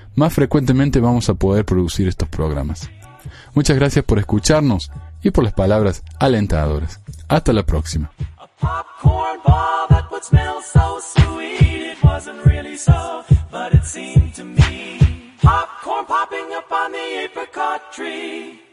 [0.15, 2.89] más frecuentemente vamos a poder producir estos programas.
[3.53, 7.01] Muchas gracias por escucharnos y por las palabras alentadoras.
[7.27, 8.11] Hasta la próxima.
[8.59, 9.41] Popcorn
[16.05, 18.70] popping up on the apricot tree.